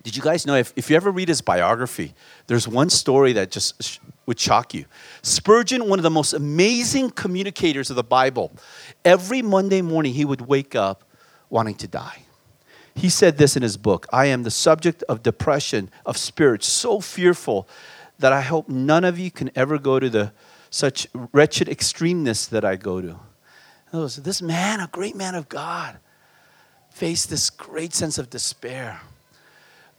[0.03, 2.13] did you guys know if, if you ever read his biography,
[2.47, 4.83] there's one story that just would shock you.
[5.21, 8.51] Spurgeon, one of the most amazing communicators of the Bible,
[9.05, 11.05] every Monday morning he would wake up
[11.49, 12.23] wanting to die.
[12.95, 16.99] He said this in his book I am the subject of depression of spirit, so
[16.99, 17.65] fearful
[18.19, 20.33] that I hope none of you can ever go to the
[20.69, 23.19] such wretched extremeness that I go to.
[23.93, 25.97] Was, this man, a great man of God,
[26.89, 29.01] faced this great sense of despair.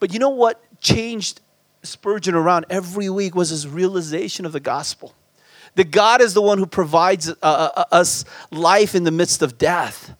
[0.01, 1.41] But you know what changed
[1.83, 5.15] Spurgeon around every week was his realization of the gospel.
[5.77, 9.43] That God is the one who provides uh, uh, uh us life in the midst
[9.43, 10.15] of death.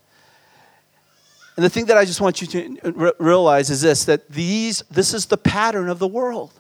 [1.57, 4.85] And the thing that I just want you to re- realize is this that these,
[4.91, 6.53] this is the pattern of the world.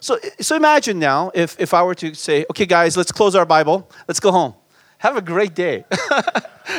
[0.00, 3.46] So, so imagine now if, if I were to say, okay, guys, let's close our
[3.46, 4.54] Bible, let's go home.
[4.98, 5.84] Have a great day.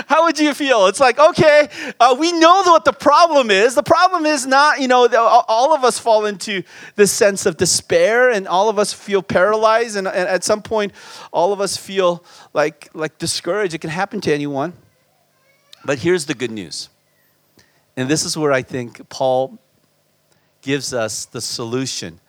[0.08, 0.86] How would you feel?
[0.88, 1.68] It's like, okay,
[2.00, 3.74] uh, we know what the problem is.
[3.74, 5.08] The problem is not, you know,
[5.48, 6.64] all of us fall into
[6.96, 9.98] this sense of despair and all of us feel paralyzed.
[9.98, 10.94] And, and at some point,
[11.32, 13.74] all of us feel like, like discouraged.
[13.74, 14.74] It can happen to anyone.
[15.84, 16.90] But here's the good news.
[17.98, 19.58] And this is where I think Paul
[20.62, 22.20] gives us the solution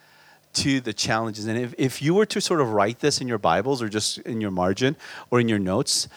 [0.54, 1.46] to the challenges.
[1.46, 4.18] And if, if you were to sort of write this in your Bibles or just
[4.18, 4.96] in your margin
[5.30, 6.08] or in your notes,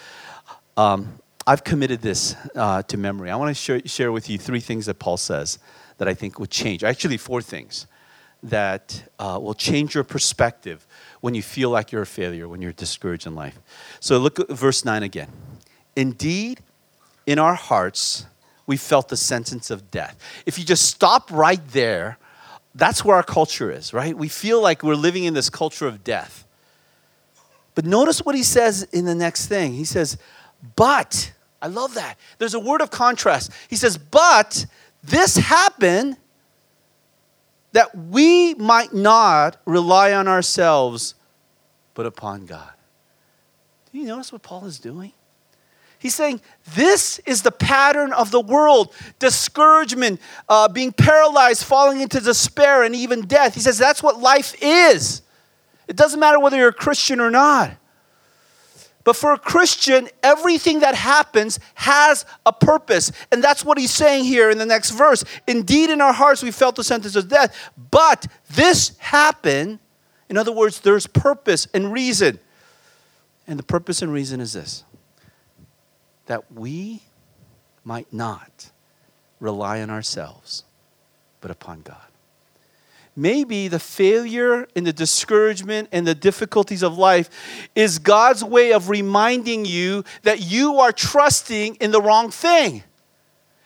[0.77, 3.29] um, I've committed this uh, to memory.
[3.29, 5.59] I want to share, with you three things that Paul says
[5.97, 6.83] that I think would change.
[6.83, 7.85] Actually, four things
[8.41, 10.85] that uh, will change your perspective
[11.21, 13.59] when you feel like you're a failure, when you're discouraged in life.
[13.99, 15.29] So look at verse 9 again.
[15.95, 16.61] Indeed,
[17.25, 18.25] in our hearts,
[18.67, 20.17] we felt the sentence of death.
[20.45, 22.17] If you just stop right there,
[22.75, 24.15] that's where our culture is, right?
[24.15, 26.45] We feel like we're living in this culture of death.
[27.73, 29.73] But notice what he says in the next thing.
[29.73, 30.17] He says,
[30.75, 32.17] but, I love that.
[32.37, 33.51] There's a word of contrast.
[33.69, 34.65] He says, but
[35.03, 36.17] this happened
[37.71, 41.15] that we might not rely on ourselves,
[41.93, 42.71] but upon God.
[43.91, 45.13] Do you notice what Paul is doing?
[46.05, 46.39] He's saying
[46.75, 52.93] this is the pattern of the world discouragement, uh, being paralyzed, falling into despair, and
[52.93, 53.55] even death.
[53.55, 55.23] He says that's what life is.
[55.87, 57.71] It doesn't matter whether you're a Christian or not.
[59.03, 63.11] But for a Christian, everything that happens has a purpose.
[63.31, 65.23] And that's what he's saying here in the next verse.
[65.47, 69.79] Indeed, in our hearts we felt the sentence of death, but this happened.
[70.29, 72.37] In other words, there's purpose and reason.
[73.47, 74.83] And the purpose and reason is this
[76.25, 77.01] that we
[77.83, 78.71] might not
[79.39, 80.63] rely on ourselves,
[81.41, 81.97] but upon God.
[83.15, 87.29] Maybe the failure and the discouragement and the difficulties of life
[87.73, 92.83] is God's way of reminding you that you are trusting in the wrong thing.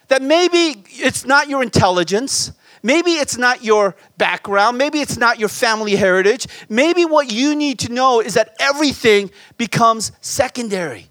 [0.10, 2.51] That maybe it's not your intelligence,
[2.82, 4.78] Maybe it's not your background.
[4.78, 6.47] Maybe it's not your family heritage.
[6.70, 11.09] Maybe what you need to know is that everything becomes secondary.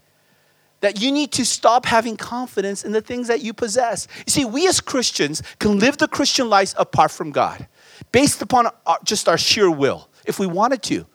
[0.80, 4.06] That you need to stop having confidence in the things that you possess.
[4.26, 7.66] You see, we as Christians can live the Christian life apart from God
[8.12, 11.06] based upon our, just our sheer will, if we wanted to.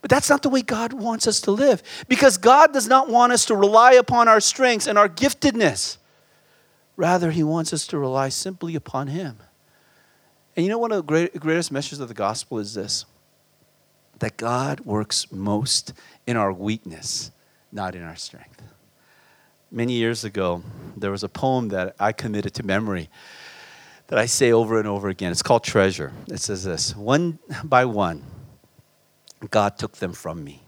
[0.00, 3.32] But that's not the way God wants us to live because God does not want
[3.32, 5.98] us to rely upon our strengths and our giftedness.
[6.96, 9.38] Rather, He wants us to rely simply upon Him.
[10.56, 13.04] And you know, one of the great, greatest messages of the gospel is this
[14.18, 15.94] that God works most
[16.26, 17.30] in our weakness,
[17.72, 18.59] not in our strength.
[19.72, 20.62] Many years ago,
[20.96, 23.08] there was a poem that I committed to memory
[24.08, 25.30] that I say over and over again.
[25.30, 26.12] It's called Treasure.
[26.26, 28.24] It says this One by one,
[29.48, 30.62] God took them from me.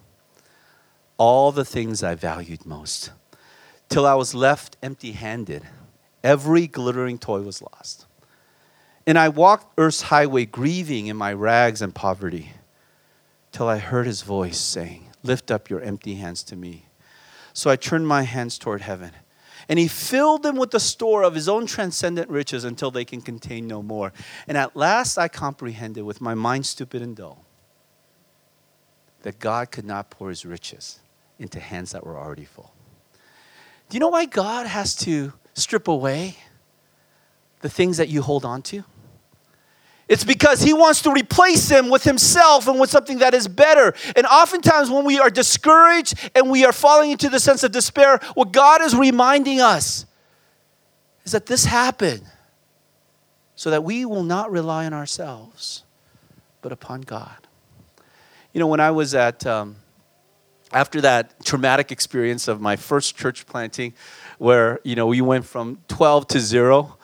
[1.18, 3.10] All the things I valued most.
[3.88, 5.64] Till I was left empty handed.
[6.22, 8.06] Every glittering toy was lost.
[9.06, 12.52] And I walked earth's highway, grieving in my rags and poverty,
[13.50, 16.86] till I heard his voice saying, Lift up your empty hands to me.
[17.52, 19.12] So I turned my hands toward heaven
[19.68, 23.20] and he filled them with the store of his own transcendent riches until they can
[23.20, 24.12] contain no more.
[24.48, 27.44] And at last I comprehended, with my mind stupid and dull,
[29.22, 30.98] that God could not pour his riches
[31.38, 32.72] into hands that were already full.
[33.88, 36.36] Do you know why God has to strip away
[37.60, 38.84] the things that you hold on to?
[40.12, 43.94] It's because he wants to replace him with himself and with something that is better.
[44.14, 48.20] And oftentimes, when we are discouraged and we are falling into the sense of despair,
[48.34, 50.04] what God is reminding us
[51.24, 52.20] is that this happened
[53.54, 55.82] so that we will not rely on ourselves,
[56.60, 57.48] but upon God.
[58.52, 59.76] You know, when I was at, um,
[60.74, 63.94] after that traumatic experience of my first church planting,
[64.36, 66.98] where, you know, we went from 12 to zero.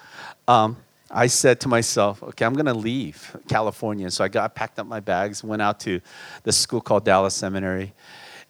[0.46, 0.76] Um,
[1.11, 4.11] I said to myself, okay, I'm going to leave California.
[4.11, 6.00] So I got packed up my bags, went out to
[6.42, 7.94] the school called Dallas Seminary,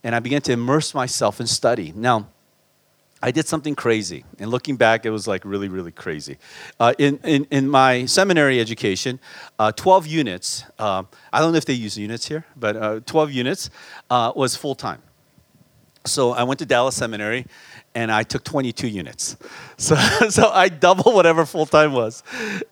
[0.03, 1.93] and I began to immerse myself in study.
[1.95, 2.29] Now,
[3.21, 4.25] I did something crazy.
[4.39, 6.39] And looking back, it was like really, really crazy.
[6.79, 9.19] Uh, in, in, in my seminary education,
[9.59, 11.03] uh, 12 units, uh,
[11.33, 13.71] I don't know if they use units here, but uh, 12 units
[14.09, 15.03] uh, was full time.
[16.07, 17.47] So I went to Dallas Seminary
[17.99, 19.37] and I took 22 units.
[19.81, 19.95] So,
[20.29, 22.25] so I double whatever full time was.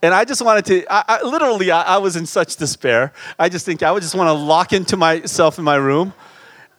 [0.03, 3.13] And I just wanted to, I, I literally, I, I, was in such despair.
[3.39, 6.13] I just think I would just want to lock into myself in my room.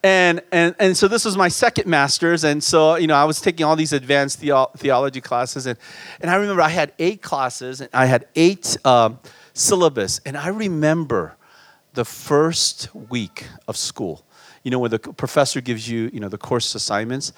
[0.02, 2.44] And, and, and so this was my second master's.
[2.44, 5.64] And so, you know, I was taking all these advanced theo- theology classes.
[5.64, 5.78] And,
[6.20, 9.18] and I remember I had eight classes and I had eight um,
[9.54, 10.20] syllabus.
[10.26, 11.38] And I remember
[11.94, 14.26] the first week of school
[14.68, 17.32] you know, when the professor gives you, you know, the course assignments,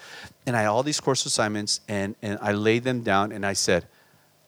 [0.47, 3.53] and I had all these course assignments, and, and I laid them down, and I
[3.53, 3.87] said,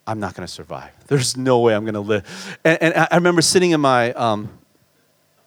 [0.07, 0.91] I'm not going to survive.
[1.07, 2.59] There's no way I'm going to live.
[2.65, 4.49] And, and, I remember sitting in my um,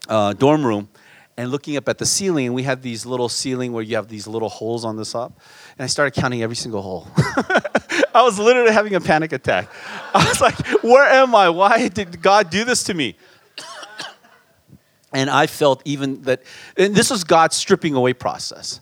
[0.07, 0.89] uh, dorm room
[1.37, 4.07] and looking up at the ceiling, and we had these little ceiling where you have
[4.07, 5.33] these little holes on the top,
[5.77, 7.07] and I started counting every single hole.
[8.13, 9.69] I was literally having a panic attack.
[10.13, 11.49] I was like, where am I?
[11.49, 13.15] Why did God do this to me?
[15.13, 16.43] And I felt even that,
[16.75, 18.81] and this was God's stripping away process.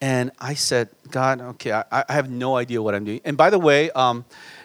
[0.00, 3.20] And I said, God, okay, I, I have no idea what I'm doing.
[3.24, 4.24] And by the way, um,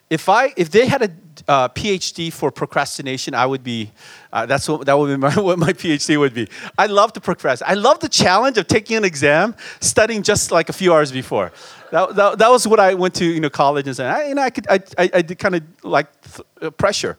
[0.10, 1.10] if I if they had a
[1.48, 3.92] uh, PhD for procrastination, I would be.
[4.34, 6.50] Uh, that's what that would be my, what my PhD would be.
[6.78, 7.72] I love to procrastinate.
[7.72, 11.54] I love the challenge of taking an exam, studying just like a few hours before.
[11.92, 14.12] That, that, that was what I went to you know college and said.
[14.12, 17.18] I, you know, I could I, I, I did kind of like th- uh, pressure.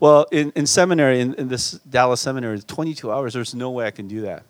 [0.00, 3.34] Well, in, in seminary in, in this Dallas seminary, 22 hours.
[3.34, 4.42] There's no way I can do that.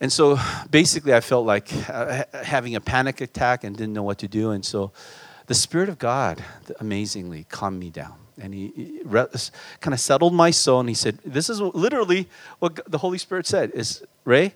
[0.00, 0.38] And so
[0.70, 4.52] basically, I felt like uh, having a panic attack and didn't know what to do.
[4.52, 4.92] And so
[5.46, 6.42] the Spirit of God
[6.78, 8.14] amazingly calmed me down.
[8.40, 9.26] And he, he re-
[9.80, 10.80] kind of settled my soul.
[10.80, 12.28] And he said, This is literally
[12.60, 14.54] what the Holy Spirit said is, Ray,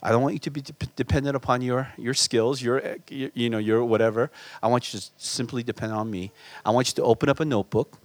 [0.00, 3.50] I don't want you to be de- dependent upon your, your skills, your, your, you
[3.50, 4.30] know, your whatever.
[4.62, 6.30] I want you to simply depend on me.
[6.64, 7.98] I want you to open up a notebook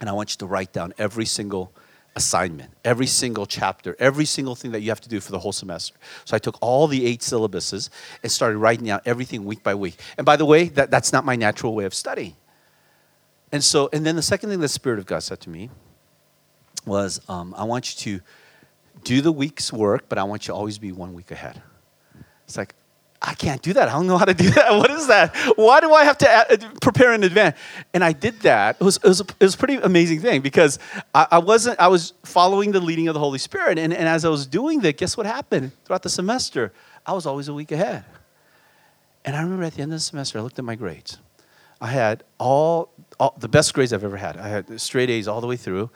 [0.00, 1.72] and I want you to write down every single
[2.16, 5.52] assignment, every single chapter, every single thing that you have to do for the whole
[5.52, 5.96] semester.
[6.24, 7.88] So I took all the eight syllabuses
[8.22, 9.98] and started writing out everything week by week.
[10.18, 12.36] And by the way, that, that's not my natural way of studying.
[13.52, 15.70] And so, and then the second thing the Spirit of God said to me
[16.86, 18.24] was, um, I want you to
[19.04, 21.62] do the week's work, but I want you to always be one week ahead.
[22.46, 22.74] It's like,
[23.22, 23.88] I can't do that.
[23.88, 24.72] I don't know how to do that.
[24.72, 25.36] What is that?
[25.56, 27.56] Why do I have to uh, prepare in advance?
[27.92, 28.76] And I did that.
[28.80, 30.78] It was, it was, a, it was a pretty amazing thing because
[31.14, 33.78] I, I, wasn't, I was following the leading of the Holy Spirit.
[33.78, 35.72] And, and as I was doing that, guess what happened?
[35.84, 36.72] Throughout the semester,
[37.04, 38.04] I was always a week ahead.
[39.24, 41.18] And I remember at the end of the semester, I looked at my grades.
[41.78, 44.38] I had all, all the best grades I've ever had.
[44.38, 45.90] I had straight A's all the way through.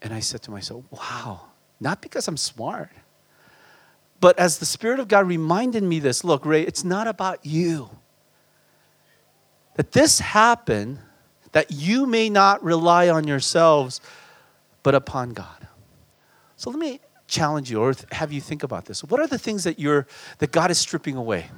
[0.00, 1.48] And I said to myself, wow,
[1.80, 2.90] not because I'm smart
[4.22, 7.90] but as the Spirit of God reminded me this look, Ray, it's not about you.
[9.74, 11.00] That this happened
[11.50, 14.00] that you may not rely on yourselves,
[14.84, 15.66] but upon God.
[16.54, 19.02] So let me challenge you or have you think about this.
[19.02, 20.06] What are the things that you're
[20.38, 21.50] that God is stripping away?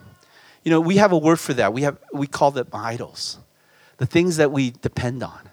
[0.63, 1.75] You know, we have a word for that.
[1.75, 3.37] We have we call them idols.
[3.99, 5.51] The things that we depend on.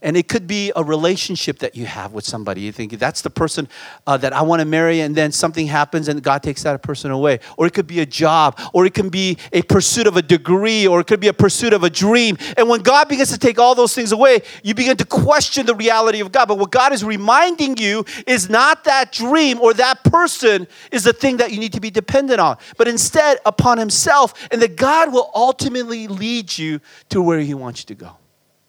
[0.00, 2.60] And it could be a relationship that you have with somebody.
[2.60, 3.68] You think that's the person
[4.06, 7.10] uh, that I want to marry, and then something happens and God takes that person
[7.10, 7.40] away.
[7.56, 10.86] Or it could be a job, or it can be a pursuit of a degree,
[10.86, 12.38] or it could be a pursuit of a dream.
[12.56, 15.74] And when God begins to take all those things away, you begin to question the
[15.74, 16.46] reality of God.
[16.46, 21.12] But what God is reminding you is not that dream or that person is the
[21.12, 25.12] thing that you need to be dependent on, but instead upon Himself, and that God
[25.12, 28.16] will ultimately lead you to where He wants you to go.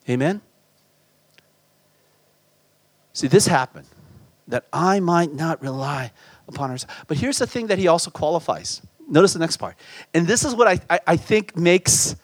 [0.10, 0.42] Amen?
[3.20, 3.86] See, this happened
[4.48, 6.14] that I might not rely
[6.48, 6.96] upon ourselves.
[7.10, 8.82] But here's the thing that he also qualifies.
[9.10, 9.76] Notice the next part.
[10.14, 12.16] And this is what I, I, I think makes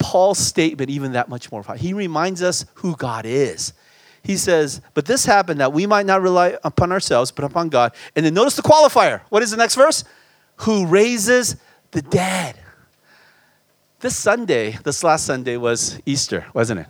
[0.00, 1.62] Paul's statement even that much more.
[1.76, 3.72] He reminds us who God is.
[4.24, 7.94] He says, But this happened that we might not rely upon ourselves, but upon God.
[8.16, 9.20] And then notice the qualifier.
[9.28, 10.02] What is the next verse?
[10.56, 11.54] Who raises
[11.92, 12.58] the dead.
[14.00, 16.86] This Sunday, this last Sunday was Easter, wasn't it?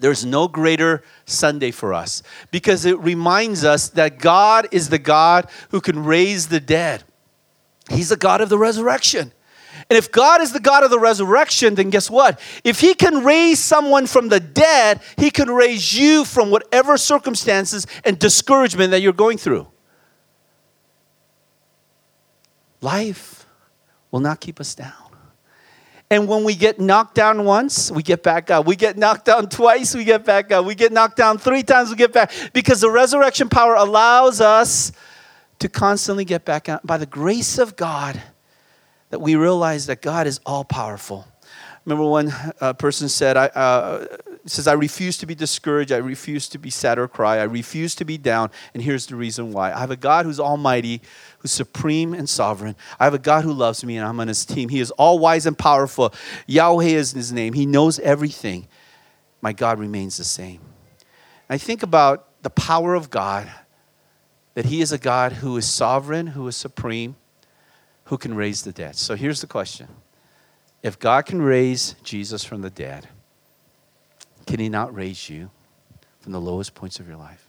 [0.00, 5.48] There's no greater Sunday for us because it reminds us that God is the God
[5.70, 7.02] who can raise the dead.
[7.90, 9.32] He's the God of the resurrection.
[9.90, 12.38] And if God is the God of the resurrection, then guess what?
[12.62, 17.86] If He can raise someone from the dead, He can raise you from whatever circumstances
[18.04, 19.66] and discouragement that you're going through.
[22.80, 23.46] Life
[24.10, 25.07] will not keep us down.
[26.10, 28.66] And when we get knocked down once, we get back up.
[28.66, 30.64] We get knocked down twice, we get back up.
[30.64, 32.32] We get knocked down three times, we get back.
[32.52, 34.92] Because the resurrection power allows us
[35.58, 36.86] to constantly get back up.
[36.86, 38.22] By the grace of God,
[39.10, 41.26] that we realize that God is all powerful.
[41.84, 44.06] Remember one uh, person said, I, uh,
[44.44, 45.90] says, I refuse to be discouraged.
[45.90, 47.38] I refuse to be sad or cry.
[47.38, 48.50] I refuse to be down.
[48.74, 49.72] And here's the reason why.
[49.72, 51.00] I have a God who's almighty,
[51.38, 52.76] who's supreme and sovereign.
[52.98, 54.68] I have a God who loves me, and I'm on his team.
[54.68, 56.12] He is all wise and powerful.
[56.46, 57.52] Yahweh is his name.
[57.52, 58.66] He knows everything.
[59.40, 60.60] My God remains the same.
[61.48, 63.50] I think about the power of God,
[64.54, 67.16] that he is a God who is sovereign, who is supreme,
[68.04, 68.96] who can raise the dead.
[68.96, 69.88] So here's the question
[70.82, 73.08] if God can raise Jesus from the dead,
[74.46, 75.50] can He not raise you
[76.20, 77.47] from the lowest points of your life?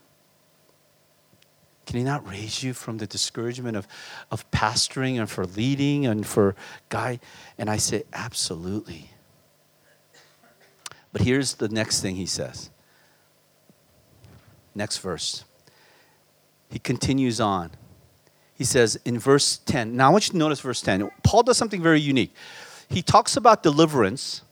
[1.89, 3.87] Can He not raise you from the discouragement of,
[4.29, 6.55] of pastoring and for leading and for
[6.89, 7.19] guide?
[7.57, 9.09] And I say, absolutely.
[11.11, 12.69] But here's the next thing He says.
[14.75, 15.45] Next verse.
[16.69, 17.71] He continues on.
[18.53, 21.09] He says in verse 10, now I want you to notice verse 10.
[21.23, 22.35] Paul does something very unique
[22.87, 24.43] he talks about deliverance,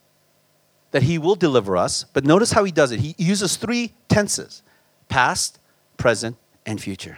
[0.91, 2.99] that he will deliver us, but notice how he does it.
[2.99, 4.63] He uses three tenses
[5.07, 5.59] past,
[5.97, 7.17] present, and future.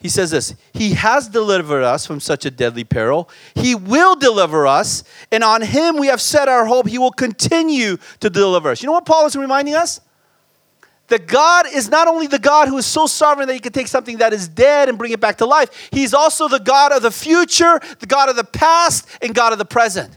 [0.00, 3.28] He says this He has delivered us from such a deadly peril.
[3.54, 6.88] He will deliver us, and on Him we have set our hope.
[6.88, 8.82] He will continue to deliver us.
[8.82, 10.00] You know what Paul is reminding us?
[11.08, 13.86] that God is not only the God who is so sovereign that he can take
[13.86, 17.02] something that is dead and bring it back to life, he's also the God of
[17.02, 20.16] the future, the God of the past, and God of the present.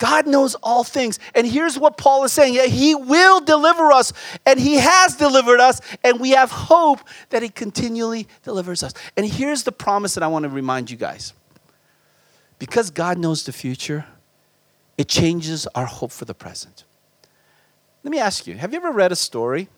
[0.00, 1.20] God knows all things.
[1.34, 4.12] And here's what Paul is saying He will deliver us,
[4.44, 8.94] and He has delivered us, and we have hope that He continually delivers us.
[9.16, 11.34] And here's the promise that I want to remind you guys
[12.58, 14.06] because God knows the future,
[14.98, 16.84] it changes our hope for the present.
[18.02, 19.68] Let me ask you have you ever read a story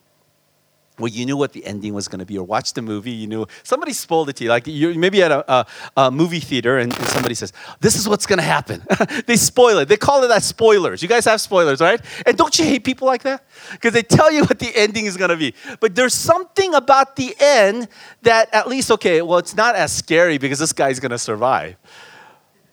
[1.02, 3.26] where you knew what the ending was going to be, or watched the movie, you
[3.26, 4.50] knew somebody spoiled it to you.
[4.50, 8.08] Like you maybe at a, a, a movie theater, and, and, somebody says, "This is
[8.08, 8.82] what's going to happen."
[9.26, 9.88] they spoil it.
[9.88, 11.02] They call it that spoilers.
[11.02, 12.00] You guys have spoilers, right?
[12.24, 13.44] And don't you hate people like that?
[13.72, 15.54] Because they tell you what the ending is going to be.
[15.80, 17.88] But there's something about the end
[18.22, 21.76] that, at least, okay, well, it's not as scary because this guy's going to survive.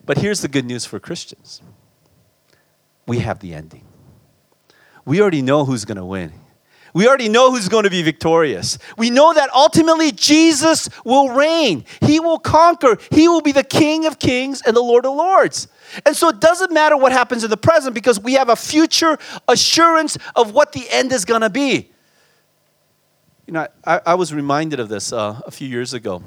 [0.05, 1.61] But here's the good news for Christians:
[3.07, 3.85] we have the ending.
[5.05, 6.33] We already know who's going to win.
[6.93, 8.77] We already know who's going to be victorious.
[8.97, 11.85] We know that ultimately Jesus will reign.
[12.01, 12.97] He will conquer.
[13.11, 15.67] He will be the King of kings and the Lord of lords.
[16.05, 19.17] And so it doesn't matter what happens in the present because we have a future
[19.47, 21.91] assurance of what the end is going to be.
[23.47, 26.21] You know, I, I was reminded of this uh, a few years ago,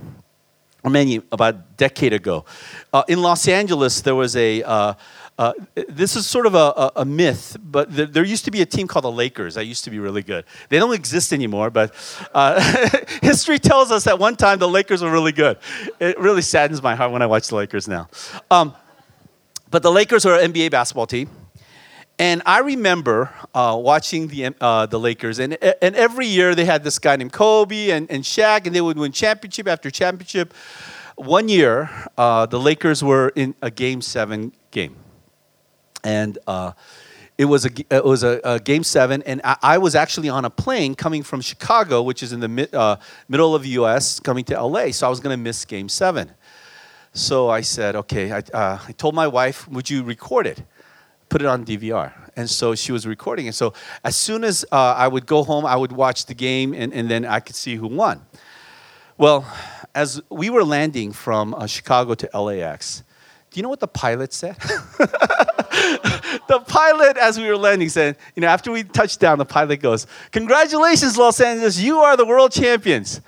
[0.82, 2.44] or many, about a decade ago.
[2.92, 4.94] Uh, in Los Angeles, there was a, uh,
[5.42, 5.52] uh,
[5.88, 8.66] this is sort of a, a, a myth, but th- there used to be a
[8.66, 10.44] team called the Lakers that used to be really good.
[10.68, 11.92] They don't exist anymore, but
[12.32, 12.60] uh,
[13.22, 15.58] history tells us that one time the Lakers were really good.
[15.98, 18.08] It really saddens my heart when I watch the Lakers now.
[18.52, 18.72] Um,
[19.68, 21.28] but the Lakers are an NBA basketball team.
[22.20, 26.84] And I remember uh, watching the, uh, the Lakers, and, and every year they had
[26.84, 30.54] this guy named Kobe and, and Shaq, and they would win championship after championship.
[31.16, 35.01] One year, uh, the Lakers were in a game seven game
[36.04, 36.72] and uh,
[37.38, 40.44] it was a it was a, a game seven, and I, I, was actually on
[40.44, 42.96] a plane coming from Chicago, which is in the uh,
[43.28, 44.92] middle of the U.S., coming to L.A.
[44.92, 46.30] So I was going to miss game seven.
[47.14, 48.32] So I said, okay.
[48.32, 50.62] I, uh, I told my wife, would you record it,
[51.28, 52.12] put it on DVR?
[52.36, 53.54] And so she was recording it.
[53.54, 56.92] So as soon as uh, I would go home, I would watch the game, and,
[56.92, 58.22] and then I could see who won.
[59.18, 59.46] Well,
[59.94, 63.02] as we were landing from uh, Chicago to LAX,
[63.52, 64.56] do you know what the pilot said?
[66.48, 69.80] the pilot, as we were landing, said, you know, after we touched down, the pilot
[69.80, 73.20] goes, Congratulations, Los Angeles, you are the world champions.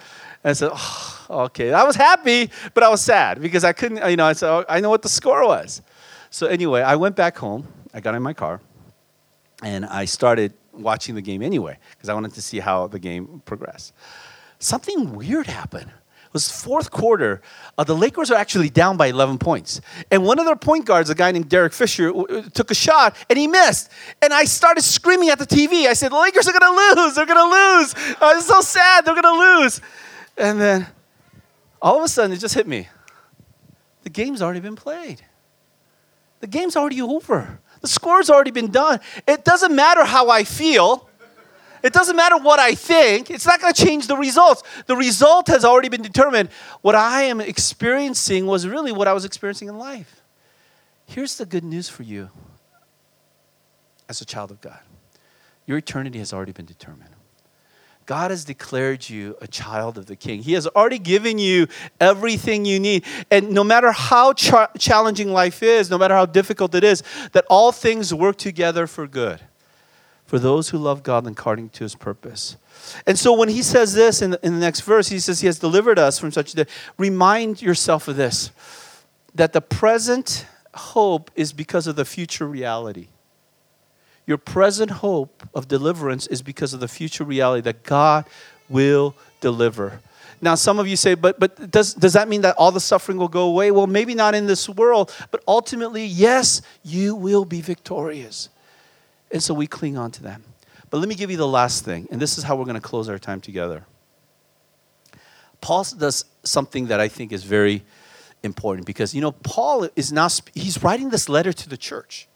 [0.42, 1.74] And I said, oh, okay.
[1.74, 4.64] I was happy, but I was sad because I couldn't, you know, I said, oh,
[4.66, 5.82] I know what the score was.
[6.30, 7.66] So anyway, I went back home.
[7.92, 8.60] I got in my car
[9.62, 13.42] and I started watching the game anyway because I wanted to see how the game
[13.44, 13.92] progressed.
[14.58, 15.90] Something weird happened
[16.34, 17.40] was fourth quarter.
[17.78, 19.80] Uh, the Lakers are actually down by 11 points.
[20.10, 23.16] And one of their point guards, a guy named Derek Fisher, w- took a shot
[23.30, 23.90] and he missed.
[24.20, 25.86] And I started screaming at the TV.
[25.86, 27.14] I said, The Lakers are going to lose.
[27.14, 27.94] They're going to lose.
[28.20, 29.06] Uh, it's so sad.
[29.06, 29.80] They're going to lose.
[30.36, 30.86] And then
[31.80, 32.88] all of a sudden, it just hit me.
[34.02, 35.22] The game's already been played.
[36.40, 37.60] The game's already over.
[37.80, 39.00] The score's already been done.
[39.26, 41.03] It doesn't matter how I feel.
[41.84, 44.62] It doesn't matter what I think, it's not going to change the results.
[44.86, 46.48] The result has already been determined.
[46.80, 50.22] What I am experiencing was really what I was experiencing in life.
[51.04, 52.30] Here's the good news for you
[54.08, 54.78] as a child of God
[55.66, 57.10] your eternity has already been determined.
[58.06, 60.42] God has declared you a child of the King.
[60.42, 61.66] He has already given you
[62.00, 63.04] everything you need.
[63.30, 67.44] And no matter how cha- challenging life is, no matter how difficult it is, that
[67.50, 69.40] all things work together for good
[70.26, 72.56] for those who love God according to his purpose.
[73.06, 75.46] And so when he says this in the, in the next verse, he says, He
[75.46, 76.66] has delivered us from such a day.
[76.98, 78.50] Remind yourself of this
[79.34, 83.08] that the present hope is because of the future reality.
[84.26, 88.24] Your present hope of deliverance is because of the future reality that God
[88.68, 90.00] will deliver.
[90.40, 93.18] Now, some of you say, but, but does, does that mean that all the suffering
[93.18, 93.70] will go away?
[93.70, 98.48] Well, maybe not in this world, but ultimately, yes, you will be victorious.
[99.34, 100.44] And so we cling on to them.
[100.90, 102.80] But let me give you the last thing, and this is how we're going to
[102.80, 103.84] close our time together.
[105.60, 107.82] Paul does something that I think is very
[108.44, 112.28] important because, you know, Paul is now, he's writing this letter to the church.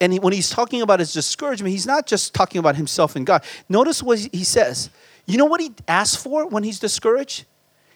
[0.00, 3.42] And when he's talking about his discouragement, he's not just talking about himself and God.
[3.68, 4.88] Notice what he says.
[5.26, 7.44] You know what he asks for when he's discouraged?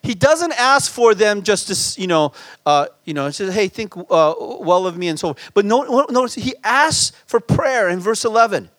[0.06, 2.32] He doesn't ask for them just to, you know,
[2.64, 5.36] uh, you know, says, hey, think uh, well of me and so on.
[5.52, 8.70] But notice he asks for prayer in verse 11.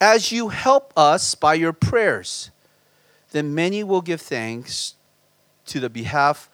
[0.00, 2.50] As you help us by your prayers,
[3.30, 4.96] then many will give thanks
[5.66, 6.50] to the behalf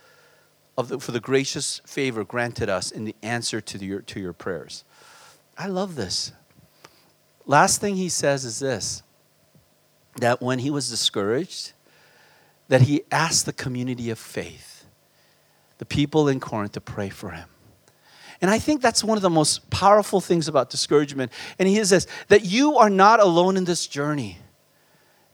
[0.76, 4.34] of the, for the gracious favor granted us in the answer to, the, to your
[4.34, 4.84] prayers.
[5.56, 6.32] I love this.
[7.46, 9.02] Last thing he says is this
[10.16, 11.72] that when he was discouraged,
[12.72, 14.86] that he asked the community of faith,
[15.76, 17.46] the people in Corinth, to pray for him.
[18.40, 21.32] And I think that's one of the most powerful things about discouragement.
[21.58, 24.38] And he says that you are not alone in this journey.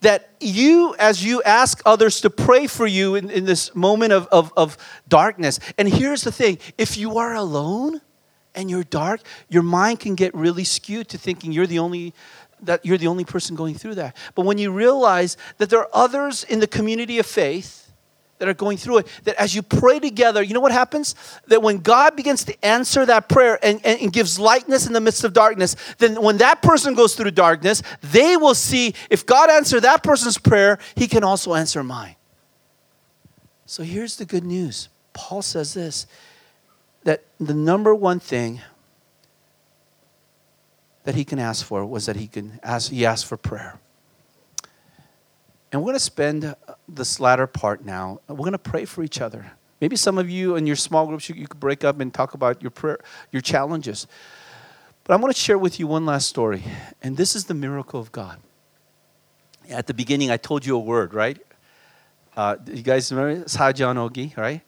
[0.01, 4.27] That you, as you ask others to pray for you in, in this moment of,
[4.33, 4.77] of, of
[5.07, 8.01] darkness, and here's the thing if you are alone,
[8.59, 12.13] and you're dark, your mind can get really skewed to thinking you're the only
[12.63, 14.17] that you're the only person going through that.
[14.35, 17.91] But when you realize that there are others in the community of faith
[18.39, 21.15] that are going through it, that as you pray together, you know what happens?
[21.49, 25.01] That when God begins to answer that prayer and, and, and, gives lightness in the
[25.01, 29.51] midst of darkness, then when that person goes through darkness, they will see if God
[29.51, 32.15] answered that person's prayer, he can also answer mine.
[33.67, 36.07] So here's the good news Paul says this
[37.05, 38.61] that the number one thing
[41.09, 43.79] that he can ask for was that he can ask he asked for prayer.
[45.73, 46.55] And we're going to spend
[46.87, 48.21] this latter part now.
[48.29, 49.53] We're going to pray for each other.
[49.81, 52.35] Maybe some of you in your small groups you, you could break up and talk
[52.35, 52.99] about your prayer,
[53.33, 54.07] your challenges.
[55.05, 56.63] But I want to share with you one last story,
[57.03, 58.39] and this is the miracle of God.
[59.71, 61.39] At the beginning, I told you a word, right?
[62.37, 64.61] Uh, you guys remember Sajanogi, right?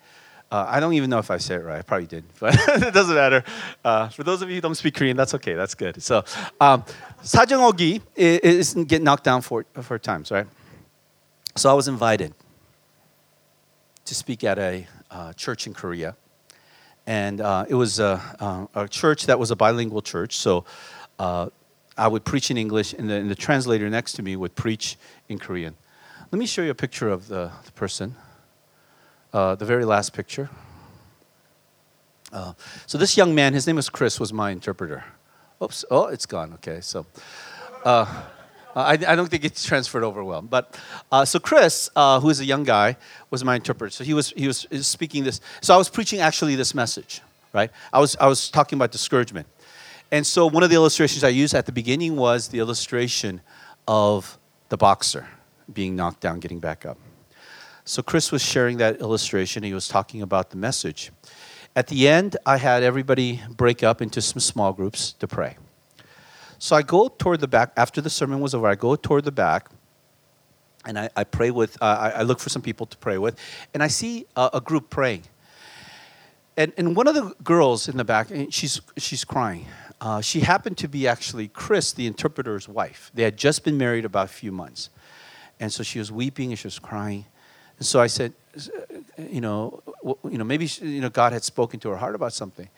[0.50, 1.78] Uh, I don't even know if I said it right.
[1.78, 3.44] I probably did, but it doesn't matter.
[3.84, 5.54] Uh, for those of you who don't speak Korean, that's okay.
[5.54, 6.02] That's good.
[6.02, 6.24] So,
[6.60, 6.84] um,
[7.22, 10.46] Sajanghogi is, is knocked down four, four times, right?
[11.56, 12.34] So I was invited
[14.06, 16.16] to speak at a uh, church in Korea,
[17.06, 20.36] and uh, it was a, uh, a, church that was a bilingual church.
[20.36, 20.64] So
[21.20, 21.50] uh,
[21.96, 24.96] I would preach in English, and the, and the, translator next to me would preach
[25.28, 25.76] in Korean.
[26.32, 28.16] Let me show you a picture of the, the person.
[29.32, 30.50] Uh, the very last picture.
[32.32, 32.52] Uh,
[32.86, 35.04] so this young man, his name was Chris, was my interpreter.
[35.62, 36.54] Oops, oh, it's gone.
[36.54, 37.06] Okay, so
[37.84, 38.22] uh,
[38.74, 40.42] I, I, don't think it's transferred over well.
[40.42, 40.78] But
[41.10, 42.96] uh, so Chris, uh, who is a young guy,
[43.30, 43.90] was my interpreter.
[43.90, 45.40] So he was, he was, speaking this.
[45.60, 47.20] So I was preaching actually this message,
[47.52, 47.70] right?
[47.92, 49.46] I was, I was talking about discouragement.
[50.12, 53.40] And so one of the illustrations I used at the beginning was the illustration
[53.86, 54.38] of
[54.70, 55.28] the boxer
[55.72, 56.98] being knocked down, getting back up.
[57.90, 59.64] So Chris was sharing that illustration.
[59.64, 61.10] He was talking about the message.
[61.74, 65.56] At the end, I had everybody break up into some small groups to pray.
[66.60, 67.72] So I go toward the back.
[67.76, 69.70] After the sermon was over, I go toward the back
[70.84, 73.36] and I, I pray with, uh, I, I, look for some people to pray with,
[73.74, 75.24] and I see a, a group praying.
[76.56, 79.66] And, and one of the girls in the back, she's, she's crying.
[80.00, 83.10] Uh, she happened to be actually Chris, the interpreter's wife.
[83.14, 84.90] They had just been married about a few months.
[85.58, 87.26] And so she was weeping and she was crying.
[87.80, 88.34] And so I said,
[89.16, 92.68] you know, you know, maybe you know God had spoken to her heart about something.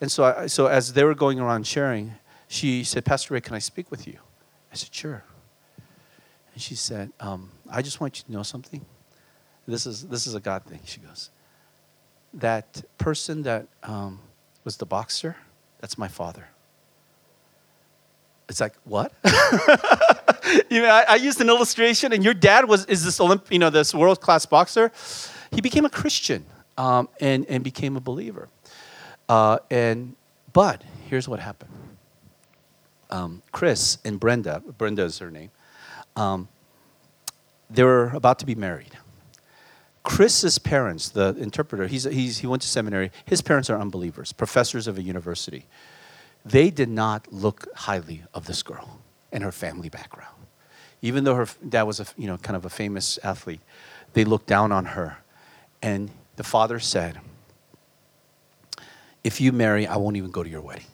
[0.00, 2.14] And so, I, so as they were going around sharing,
[2.48, 4.18] she said, Pastor Ray, can I speak with you?
[4.72, 5.22] I said, sure.
[6.54, 8.84] And she said, um, I just want you to know something.
[9.68, 10.80] This is this is a God thing.
[10.84, 11.30] She goes,
[12.34, 14.18] that person that um,
[14.64, 15.36] was the boxer,
[15.80, 16.48] that's my father.
[18.48, 19.12] It's like what?
[20.70, 23.58] you know, I, I, used an illustration, and your dad was is this Olymp, you
[23.58, 24.92] know, this world class boxer.
[25.50, 26.44] He became a Christian
[26.76, 28.48] um, and and became a believer.
[29.28, 30.16] Uh, and
[30.52, 31.70] but here's what happened.
[33.10, 35.50] Um, Chris and Brenda, Brenda is her name.
[36.16, 36.48] Um,
[37.70, 38.96] they were about to be married.
[40.02, 43.10] Chris's parents, the interpreter, he's, he's, he went to seminary.
[43.26, 45.66] His parents are unbelievers, professors of a university.
[46.44, 49.00] They did not look highly of this girl
[49.32, 50.37] and her family background.
[51.02, 53.60] Even though her dad was a, you know, kind of a famous athlete,
[54.14, 55.18] they looked down on her.
[55.82, 57.20] And the father said,
[59.22, 60.86] If you marry, I won't even go to your wedding.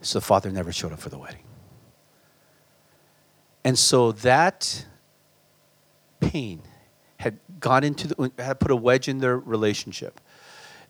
[0.00, 1.42] So the father never showed up for the wedding.
[3.64, 4.86] And so that
[6.20, 6.62] pain
[7.18, 10.20] had gone into the, had put a wedge in their relationship.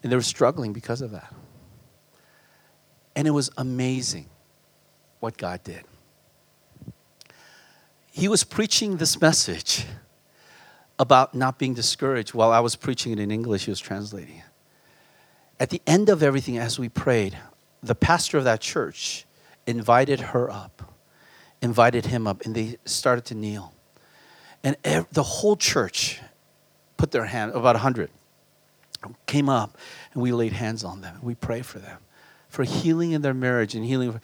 [0.02, 1.32] And they were struggling because of that.
[3.16, 4.26] And it was amazing
[5.20, 5.84] what God did
[8.10, 9.86] he was preaching this message
[10.98, 14.44] about not being discouraged while I was preaching it in English, he was translating it.
[15.60, 17.38] At the end of everything, as we prayed,
[17.82, 19.24] the pastor of that church
[19.66, 20.94] invited her up,
[21.60, 23.72] invited him up, and they started to kneel.
[24.64, 26.20] And ev- the whole church
[26.96, 28.10] put their hand, about 100,
[29.26, 29.76] came up,
[30.12, 31.18] and we laid hands on them.
[31.22, 31.98] We prayed for them,
[32.48, 34.20] for healing in their marriage and healing.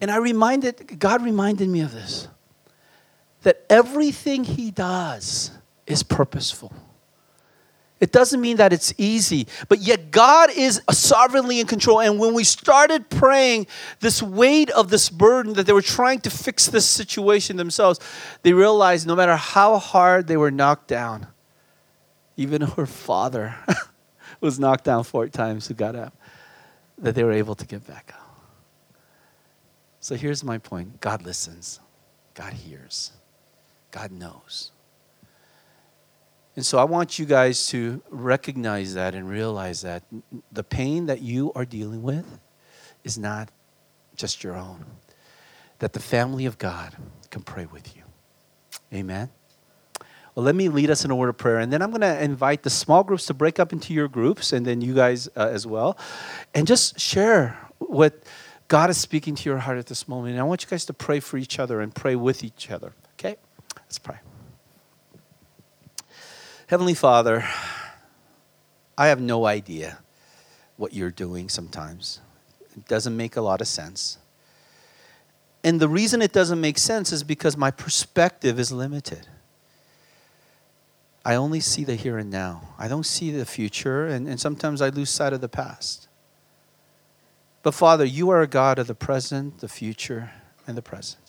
[0.00, 2.28] And I reminded, God reminded me of this
[3.42, 5.50] that everything he does
[5.86, 6.72] is purposeful.
[8.00, 12.00] It doesn't mean that it's easy, but yet God is sovereignly in control.
[12.00, 13.66] And when we started praying,
[13.98, 17.98] this weight of this burden that they were trying to fix this situation themselves,
[18.42, 21.26] they realized no matter how hard they were knocked down,
[22.36, 23.56] even her father
[24.40, 26.16] was knocked down four times who got up,
[26.98, 28.28] that they were able to get back up.
[29.98, 31.80] So here's my point God listens,
[32.34, 33.10] God hears.
[33.90, 34.72] God knows.
[36.56, 40.02] And so I want you guys to recognize that and realize that
[40.50, 42.40] the pain that you are dealing with
[43.04, 43.50] is not
[44.16, 44.84] just your own,
[45.78, 46.96] that the family of God
[47.30, 48.02] can pray with you.
[48.92, 49.30] Amen.
[50.34, 52.22] Well, let me lead us in a word of prayer, and then I'm going to
[52.22, 55.48] invite the small groups to break up into your groups, and then you guys uh,
[55.52, 55.96] as well,
[56.54, 58.22] and just share what
[58.68, 60.32] God is speaking to your heart at this moment.
[60.32, 62.94] And I want you guys to pray for each other and pray with each other.
[63.88, 64.18] Let's pray.
[66.66, 67.42] Heavenly Father,
[68.98, 70.00] I have no idea
[70.76, 72.20] what you're doing sometimes.
[72.76, 74.18] It doesn't make a lot of sense.
[75.64, 79.26] And the reason it doesn't make sense is because my perspective is limited.
[81.24, 82.74] I only see the here and now.
[82.78, 86.08] I don't see the future, and, and sometimes I lose sight of the past.
[87.62, 90.30] But Father, you are a God of the present, the future,
[90.66, 91.27] and the present.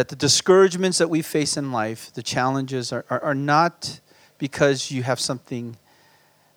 [0.00, 4.00] That the discouragements that we face in life, the challenges, are, are, are not
[4.38, 5.76] because you have something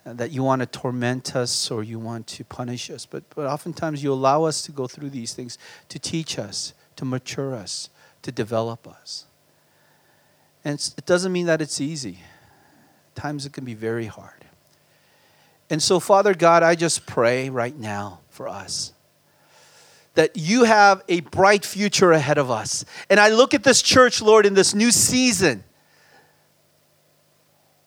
[0.05, 3.45] uh, that you want to torment us or you want to punish us, but, but
[3.45, 5.57] oftentimes you allow us to go through these things
[5.89, 7.89] to teach us, to mature us,
[8.21, 9.25] to develop us.
[10.63, 12.19] And it doesn't mean that it's easy.
[13.09, 14.45] At times it can be very hard.
[15.69, 18.93] And so, Father God, I just pray right now for us
[20.15, 22.85] that you have a bright future ahead of us.
[23.09, 25.63] And I look at this church, Lord, in this new season,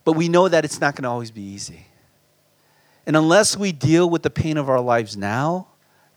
[0.05, 1.87] but we know that it's not going to always be easy.
[3.07, 5.68] And unless we deal with the pain of our lives now,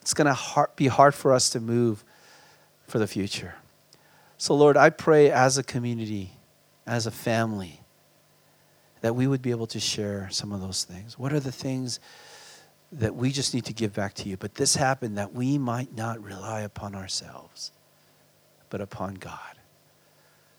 [0.02, 2.04] it's going to be hard for us to move
[2.88, 3.56] for the future.
[4.38, 6.32] So, Lord, I pray as a community
[6.90, 7.82] as a family,
[9.02, 11.20] that we would be able to share some of those things.
[11.20, 12.00] What are the things
[12.92, 14.38] that we just need to give back to you?
[14.38, 17.72] But this happened that we might not rely upon ourselves,
[18.70, 19.40] but upon God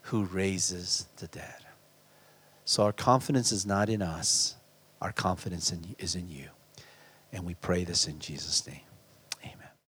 [0.02, 1.64] who raises the dead.
[2.64, 4.56] So our confidence is not in us,
[5.00, 6.48] our confidence in, is in you.
[7.32, 8.80] And we pray this in Jesus' name.